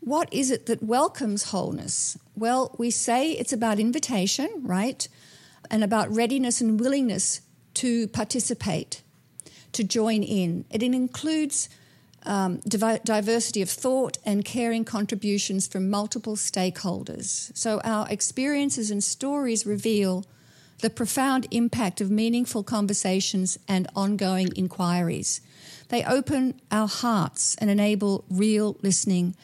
what 0.00 0.32
is 0.32 0.50
it 0.50 0.66
that 0.66 0.82
welcomes 0.82 1.44
wholeness? 1.44 2.18
Well, 2.36 2.74
we 2.78 2.90
say 2.90 3.32
it's 3.32 3.52
about 3.52 3.78
invitation, 3.78 4.48
right? 4.62 5.08
And 5.70 5.82
about 5.82 6.14
readiness 6.14 6.60
and 6.60 6.78
willingness 6.78 7.40
to 7.74 8.08
participate, 8.08 9.02
to 9.72 9.84
join 9.84 10.22
in. 10.22 10.64
It 10.70 10.82
includes 10.82 11.68
um, 12.24 12.58
diversity 12.58 13.62
of 13.62 13.70
thought 13.70 14.18
and 14.24 14.44
caring 14.44 14.84
contributions 14.84 15.66
from 15.66 15.88
multiple 15.88 16.36
stakeholders. 16.36 17.56
So, 17.56 17.80
our 17.84 18.08
experiences 18.10 18.90
and 18.90 19.02
stories 19.02 19.64
reveal 19.64 20.24
the 20.80 20.90
profound 20.90 21.46
impact 21.50 22.00
of 22.00 22.10
meaningful 22.10 22.62
conversations 22.62 23.58
and 23.66 23.88
ongoing 23.96 24.48
inquiries. 24.54 25.40
They 25.88 26.04
open 26.04 26.60
our 26.70 26.88
hearts 26.88 27.56
and 27.56 27.70
enable 27.70 28.24
real 28.30 28.76
listening 28.82 29.34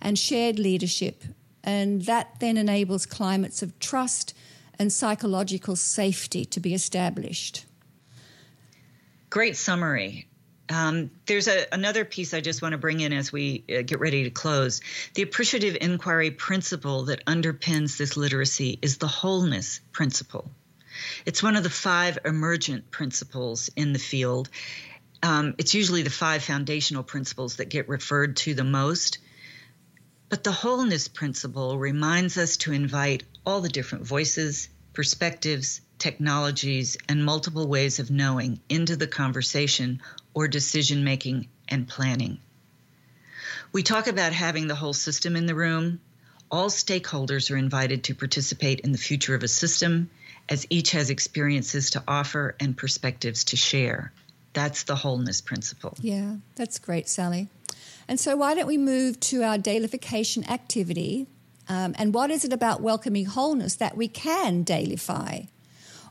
and 0.00 0.18
shared 0.18 0.58
leadership. 0.58 1.24
And 1.62 2.02
that 2.02 2.40
then 2.40 2.56
enables 2.56 3.04
climates 3.04 3.62
of 3.62 3.78
trust 3.78 4.34
and 4.78 4.92
psychological 4.92 5.76
safety 5.76 6.44
to 6.46 6.60
be 6.60 6.72
established. 6.72 7.66
Great 9.28 9.56
summary. 9.56 10.26
Um, 10.70 11.10
there's 11.26 11.48
a, 11.48 11.66
another 11.72 12.04
piece 12.04 12.32
I 12.32 12.40
just 12.40 12.62
want 12.62 12.72
to 12.72 12.78
bring 12.78 13.00
in 13.00 13.12
as 13.12 13.32
we 13.32 13.64
uh, 13.68 13.82
get 13.82 14.00
ready 14.00 14.24
to 14.24 14.30
close. 14.30 14.80
The 15.14 15.22
appreciative 15.22 15.76
inquiry 15.80 16.30
principle 16.30 17.04
that 17.06 17.24
underpins 17.26 17.98
this 17.98 18.16
literacy 18.16 18.78
is 18.80 18.98
the 18.98 19.08
wholeness 19.08 19.80
principle. 19.92 20.50
It's 21.26 21.42
one 21.42 21.56
of 21.56 21.62
the 21.62 21.70
five 21.70 22.18
emergent 22.24 22.90
principles 22.90 23.70
in 23.76 23.92
the 23.92 23.98
field, 23.98 24.48
um, 25.22 25.54
it's 25.58 25.74
usually 25.74 26.02
the 26.02 26.10
five 26.10 26.42
foundational 26.42 27.02
principles 27.02 27.56
that 27.56 27.68
get 27.68 27.88
referred 27.88 28.36
to 28.38 28.54
the 28.54 28.64
most. 28.64 29.18
But 30.28 30.44
the 30.44 30.52
wholeness 30.52 31.08
principle 31.08 31.76
reminds 31.78 32.38
us 32.38 32.56
to 32.58 32.72
invite 32.72 33.24
all 33.44 33.60
the 33.60 33.68
different 33.68 34.06
voices, 34.06 34.68
perspectives, 34.92 35.80
technologies, 35.98 36.96
and 37.08 37.24
multiple 37.24 37.66
ways 37.66 37.98
of 37.98 38.10
knowing 38.10 38.60
into 38.68 38.96
the 38.96 39.06
conversation 39.06 40.00
or 40.32 40.48
decision 40.48 41.04
making 41.04 41.48
and 41.68 41.86
planning. 41.86 42.38
We 43.72 43.82
talk 43.82 44.06
about 44.06 44.32
having 44.32 44.68
the 44.68 44.74
whole 44.74 44.94
system 44.94 45.36
in 45.36 45.46
the 45.46 45.54
room. 45.54 46.00
All 46.50 46.70
stakeholders 46.70 47.50
are 47.50 47.56
invited 47.56 48.04
to 48.04 48.14
participate 48.14 48.80
in 48.80 48.92
the 48.92 48.98
future 48.98 49.34
of 49.34 49.42
a 49.42 49.48
system, 49.48 50.10
as 50.50 50.66
each 50.68 50.90
has 50.90 51.08
experiences 51.08 51.90
to 51.90 52.02
offer 52.06 52.56
and 52.60 52.76
perspectives 52.76 53.44
to 53.44 53.56
share. 53.56 54.12
That's 54.52 54.82
the 54.82 54.96
wholeness 54.96 55.40
principle. 55.40 55.96
Yeah, 56.00 56.36
that's 56.56 56.78
great, 56.80 57.08
Sally. 57.08 57.48
And 58.08 58.18
so, 58.18 58.36
why 58.36 58.54
don't 58.54 58.66
we 58.66 58.76
move 58.76 59.20
to 59.20 59.44
our 59.44 59.56
dailification 59.56 60.44
activity? 60.50 61.28
Um, 61.68 61.94
and 61.96 62.12
what 62.12 62.32
is 62.32 62.44
it 62.44 62.52
about 62.52 62.80
welcoming 62.80 63.26
wholeness 63.26 63.76
that 63.76 63.96
we 63.96 64.08
can 64.08 64.64
dailify? 64.64 65.46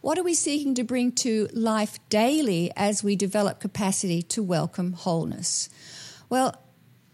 What 0.02 0.18
are 0.18 0.24
we 0.24 0.34
seeking 0.34 0.76
to 0.76 0.86
bring 0.86 1.12
to 1.14 1.50
life 1.52 2.00
daily 2.08 2.72
as 2.78 3.04
we 3.04 3.18
develop 3.18 3.60
capacity 3.60 4.22
to 4.24 4.42
welcome 4.42 4.94
wholeness? 4.94 5.68
Well, 6.30 6.56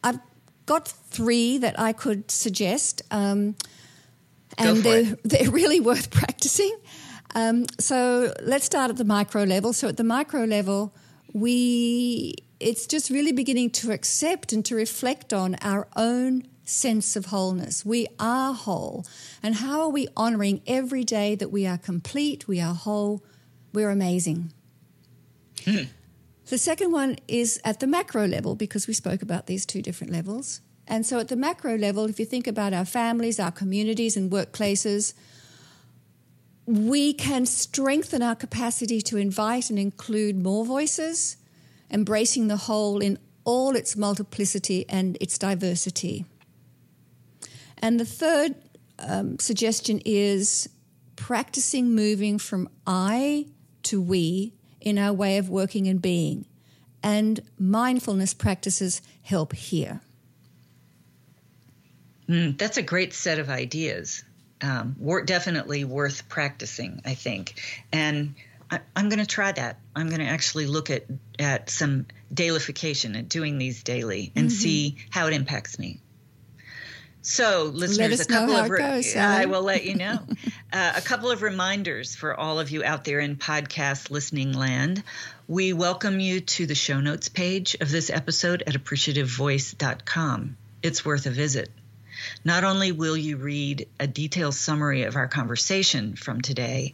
I've 0.04 0.20
got 0.68 0.88
three 0.88 1.58
that 1.58 1.80
I 1.80 1.94
could 1.94 2.30
suggest, 2.30 3.02
um, 3.10 3.56
and 4.60 4.78
they're, 4.84 5.18
they're 5.24 5.50
really 5.50 5.80
worth 5.80 6.12
practicing. 6.12 6.78
Um, 7.36 7.66
so 7.80 8.34
let's 8.42 8.66
start 8.66 8.90
at 8.90 8.98
the 8.98 9.06
micro 9.06 9.44
level. 9.44 9.74
So, 9.74 9.90
at 9.90 9.98
the 9.98 10.04
micro 10.04 10.46
level, 10.46 10.96
we 11.34 12.36
it's 12.60 12.88
just 12.88 13.10
really 13.10 13.34
beginning 13.34 13.70
to 13.70 13.92
accept 13.92 14.54
and 14.54 14.64
to 14.66 14.76
reflect 14.76 15.34
on 15.34 15.56
our 15.62 15.88
own 15.98 16.48
sense 16.64 17.16
of 17.16 17.28
wholeness. 17.28 17.86
We 17.86 18.08
are 18.20 18.54
whole. 18.54 19.06
And 19.44 19.56
how 19.56 19.82
are 19.82 19.90
we 19.90 20.08
honoring 20.16 20.62
every 20.66 21.04
day 21.04 21.36
that 21.36 21.52
we 21.52 21.68
are 21.68 21.78
complete, 21.78 22.48
we 22.48 22.60
are 22.62 22.74
whole, 22.74 23.24
we're 23.74 23.90
amazing? 23.90 24.54
Hmm. 25.66 25.84
The 26.48 26.58
second 26.58 26.92
one 26.92 27.18
is 27.28 27.60
at 27.64 27.80
the 27.80 27.88
macro 27.88 28.26
level 28.26 28.56
because 28.56 28.88
we 28.88 28.94
spoke 28.94 29.22
about 29.22 29.48
these 29.48 29.66
two 29.66 29.82
different 29.82 30.14
levels. 30.14 30.62
And 30.88 31.06
so 31.06 31.20
at 31.20 31.28
the 31.28 31.36
macro 31.36 31.76
level, 31.76 32.06
if 32.06 32.20
you 32.20 32.26
think 32.26 32.48
about 32.48 32.74
our 32.74 32.86
families, 32.86 33.40
our 33.40 33.52
communities, 33.52 34.16
and 34.16 34.32
workplaces, 34.32 35.14
we 36.66 37.14
can 37.14 37.46
strengthen 37.46 38.22
our 38.22 38.36
capacity 38.36 39.02
to 39.02 39.18
invite 39.18 39.70
and 39.70 39.78
include 39.78 40.42
more 40.42 40.66
voices, 40.66 41.38
embracing 41.92 42.48
the 42.48 42.58
whole 42.58 43.00
in 43.00 43.20
all 43.44 43.76
its 43.76 43.96
multiplicity 43.96 44.86
and 44.90 45.18
its 45.22 45.38
diversity. 45.38 46.26
And 47.78 48.00
the 48.00 48.06
third 48.06 48.56
um, 48.98 49.38
suggestion 49.38 50.02
is 50.06 50.68
practicing 51.16 51.94
moving 51.94 52.40
from 52.40 52.70
I 52.88 53.48
to 53.84 54.02
we 54.02 54.54
in 54.82 54.98
our 54.98 55.14
way 55.14 55.38
of 55.38 55.50
working 55.50 55.88
and 55.88 56.02
being. 56.02 56.46
And 57.04 57.42
mindfulness 57.60 58.34
practices 58.34 59.02
help 59.22 59.54
here. 59.54 60.02
Mm, 62.28 62.58
that's 62.58 62.78
a 62.78 62.82
great 62.82 63.14
set 63.14 63.38
of 63.38 63.50
ideas 63.50 64.24
um, 64.66 64.96
definitely 65.26 65.84
worth 65.84 66.28
practicing, 66.28 67.02
I 67.06 67.14
think. 67.14 67.62
And 67.92 68.36
I, 68.70 68.80
am 68.96 69.10
going 69.10 69.20
to 69.20 69.26
try 69.26 69.52
that. 69.52 69.80
I'm 69.96 70.10
going 70.10 70.22
to 70.22 70.28
actually 70.28 70.66
look 70.66 70.90
at, 70.90 71.06
at 71.38 71.70
some 71.70 72.08
dailification 72.34 73.16
and 73.16 73.30
doing 73.30 73.58
these 73.58 73.84
daily 73.84 74.32
and 74.36 74.48
mm-hmm. 74.48 74.56
see 74.56 74.98
how 75.10 75.28
it 75.28 75.34
impacts 75.34 75.78
me. 75.78 76.00
So, 77.22 77.72
listeners, 77.74 78.20
a 78.20 78.26
couple 78.26 78.56
of 78.56 78.70
re- 78.70 78.78
goes, 78.78 79.16
I 79.16 79.46
will 79.46 79.64
let 79.64 79.84
you 79.86 79.96
know. 79.96 80.20
uh, 80.72 80.94
a 80.96 81.02
couple 81.02 81.32
of 81.32 81.42
reminders 81.42 82.16
for 82.16 82.40
all 82.40 82.60
of 82.60 82.70
you 82.70 82.84
out 82.84 83.04
there 83.04 83.20
in 83.20 83.36
podcast 83.36 84.12
listening 84.12 84.54
land. 84.54 85.04
We 85.48 85.74
welcome 85.74 86.20
you 86.20 86.42
to 86.42 86.68
the 86.68 86.76
show 86.76 87.00
notes 87.00 87.30
page 87.30 87.76
of 87.82 87.90
this 87.90 88.12
episode 88.12 88.64
at 88.68 88.76
appreciativevoice.com. 88.76 90.58
It's 90.84 91.04
worth 91.04 91.26
a 91.26 91.32
visit. 91.32 91.70
Not 92.44 92.64
only 92.64 92.92
will 92.92 93.18
you 93.18 93.38
read 93.38 93.88
a 94.00 94.08
detailed 94.08 94.56
summary 94.56 95.04
of 95.04 95.16
our 95.16 95.28
conversation 95.28 96.16
from 96.16 96.42
today, 96.42 96.94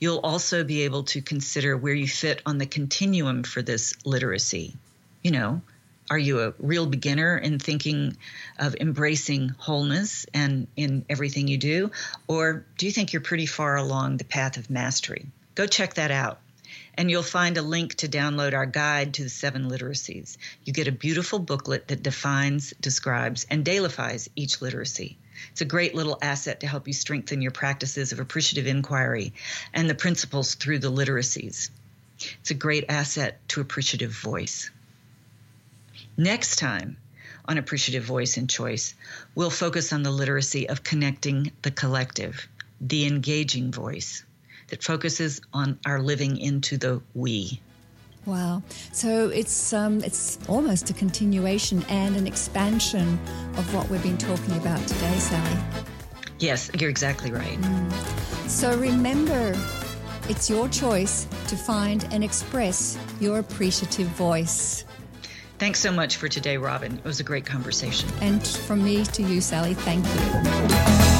you'll 0.00 0.18
also 0.18 0.64
be 0.64 0.82
able 0.82 1.04
to 1.04 1.22
consider 1.22 1.76
where 1.76 1.94
you 1.94 2.08
fit 2.08 2.42
on 2.46 2.58
the 2.58 2.66
continuum 2.66 3.42
for 3.42 3.62
this 3.62 3.94
literacy. 4.04 4.76
You 5.22 5.30
know, 5.30 5.62
are 6.10 6.18
you 6.18 6.40
a 6.40 6.54
real 6.58 6.86
beginner 6.86 7.38
in 7.38 7.58
thinking 7.58 8.16
of 8.58 8.76
embracing 8.80 9.50
wholeness 9.50 10.26
and 10.34 10.66
in 10.76 11.04
everything 11.08 11.48
you 11.48 11.58
do? 11.58 11.90
Or 12.26 12.66
do 12.76 12.86
you 12.86 12.92
think 12.92 13.12
you're 13.12 13.22
pretty 13.22 13.46
far 13.46 13.76
along 13.76 14.16
the 14.16 14.24
path 14.24 14.56
of 14.56 14.68
mastery? 14.68 15.26
Go 15.54 15.66
check 15.66 15.94
that 15.94 16.10
out. 16.10 16.40
And 16.94 17.10
you'll 17.10 17.22
find 17.22 17.56
a 17.56 17.62
link 17.62 17.94
to 17.96 18.08
download 18.08 18.54
our 18.54 18.66
guide 18.66 19.14
to 19.14 19.24
the 19.24 19.28
seven 19.28 19.68
literacies. 19.68 20.36
You 20.64 20.72
get 20.72 20.88
a 20.88 20.92
beautiful 20.92 21.38
booklet 21.38 21.88
that 21.88 22.02
defines, 22.02 22.74
describes, 22.80 23.46
and 23.50 23.64
dailifies 23.64 24.28
each 24.36 24.60
literacy. 24.60 25.18
It's 25.50 25.60
a 25.60 25.66
great 25.66 25.94
little 25.94 26.18
asset 26.22 26.60
to 26.60 26.66
help 26.66 26.86
you 26.86 26.92
strengthen 26.92 27.42
your 27.42 27.50
practices 27.50 28.12
of 28.12 28.20
appreciative 28.20 28.66
inquiry 28.66 29.32
and 29.72 29.88
the 29.88 29.94
principles 29.94 30.54
through 30.54 30.78
the 30.78 30.92
literacies. 30.92 31.70
It's 32.40 32.50
a 32.50 32.54
great 32.54 32.84
asset 32.88 33.40
to 33.48 33.60
appreciative 33.60 34.12
voice. 34.12 34.70
Next 36.16 36.56
time 36.56 36.96
on 37.46 37.58
Appreciative 37.58 38.04
Voice 38.04 38.36
and 38.36 38.48
Choice, 38.48 38.94
we'll 39.34 39.50
focus 39.50 39.92
on 39.92 40.02
the 40.02 40.10
literacy 40.10 40.68
of 40.68 40.84
connecting 40.84 41.52
the 41.62 41.70
collective, 41.70 42.46
the 42.80 43.06
engaging 43.06 43.72
voice 43.72 44.22
that 44.72 44.82
focuses 44.82 45.42
on 45.52 45.78
our 45.84 46.00
living 46.00 46.38
into 46.38 46.78
the 46.78 47.02
we. 47.12 47.60
Wow. 48.24 48.62
So 48.92 49.28
it's 49.28 49.74
um, 49.74 50.02
it's 50.02 50.38
almost 50.48 50.88
a 50.88 50.94
continuation 50.94 51.84
and 51.90 52.16
an 52.16 52.26
expansion 52.26 53.18
of 53.58 53.74
what 53.74 53.88
we've 53.90 54.02
been 54.02 54.16
talking 54.16 54.56
about 54.56 54.80
today, 54.88 55.18
Sally. 55.18 55.58
Yes, 56.38 56.70
you're 56.78 56.88
exactly 56.88 57.30
right. 57.30 57.60
Mm. 57.60 58.48
So 58.48 58.74
remember, 58.78 59.52
it's 60.30 60.48
your 60.48 60.68
choice 60.70 61.26
to 61.48 61.56
find 61.56 62.08
and 62.10 62.24
express 62.24 62.96
your 63.20 63.40
appreciative 63.40 64.08
voice. 64.08 64.86
Thanks 65.58 65.80
so 65.80 65.92
much 65.92 66.16
for 66.16 66.28
today, 66.28 66.56
Robyn. 66.56 66.96
It 66.96 67.04
was 67.04 67.20
a 67.20 67.24
great 67.24 67.44
conversation. 67.44 68.08
And 68.22 68.44
from 68.46 68.82
me 68.82 69.04
to 69.04 69.22
you, 69.22 69.42
Sally, 69.42 69.74
thank 69.74 70.06
you. 70.06 71.11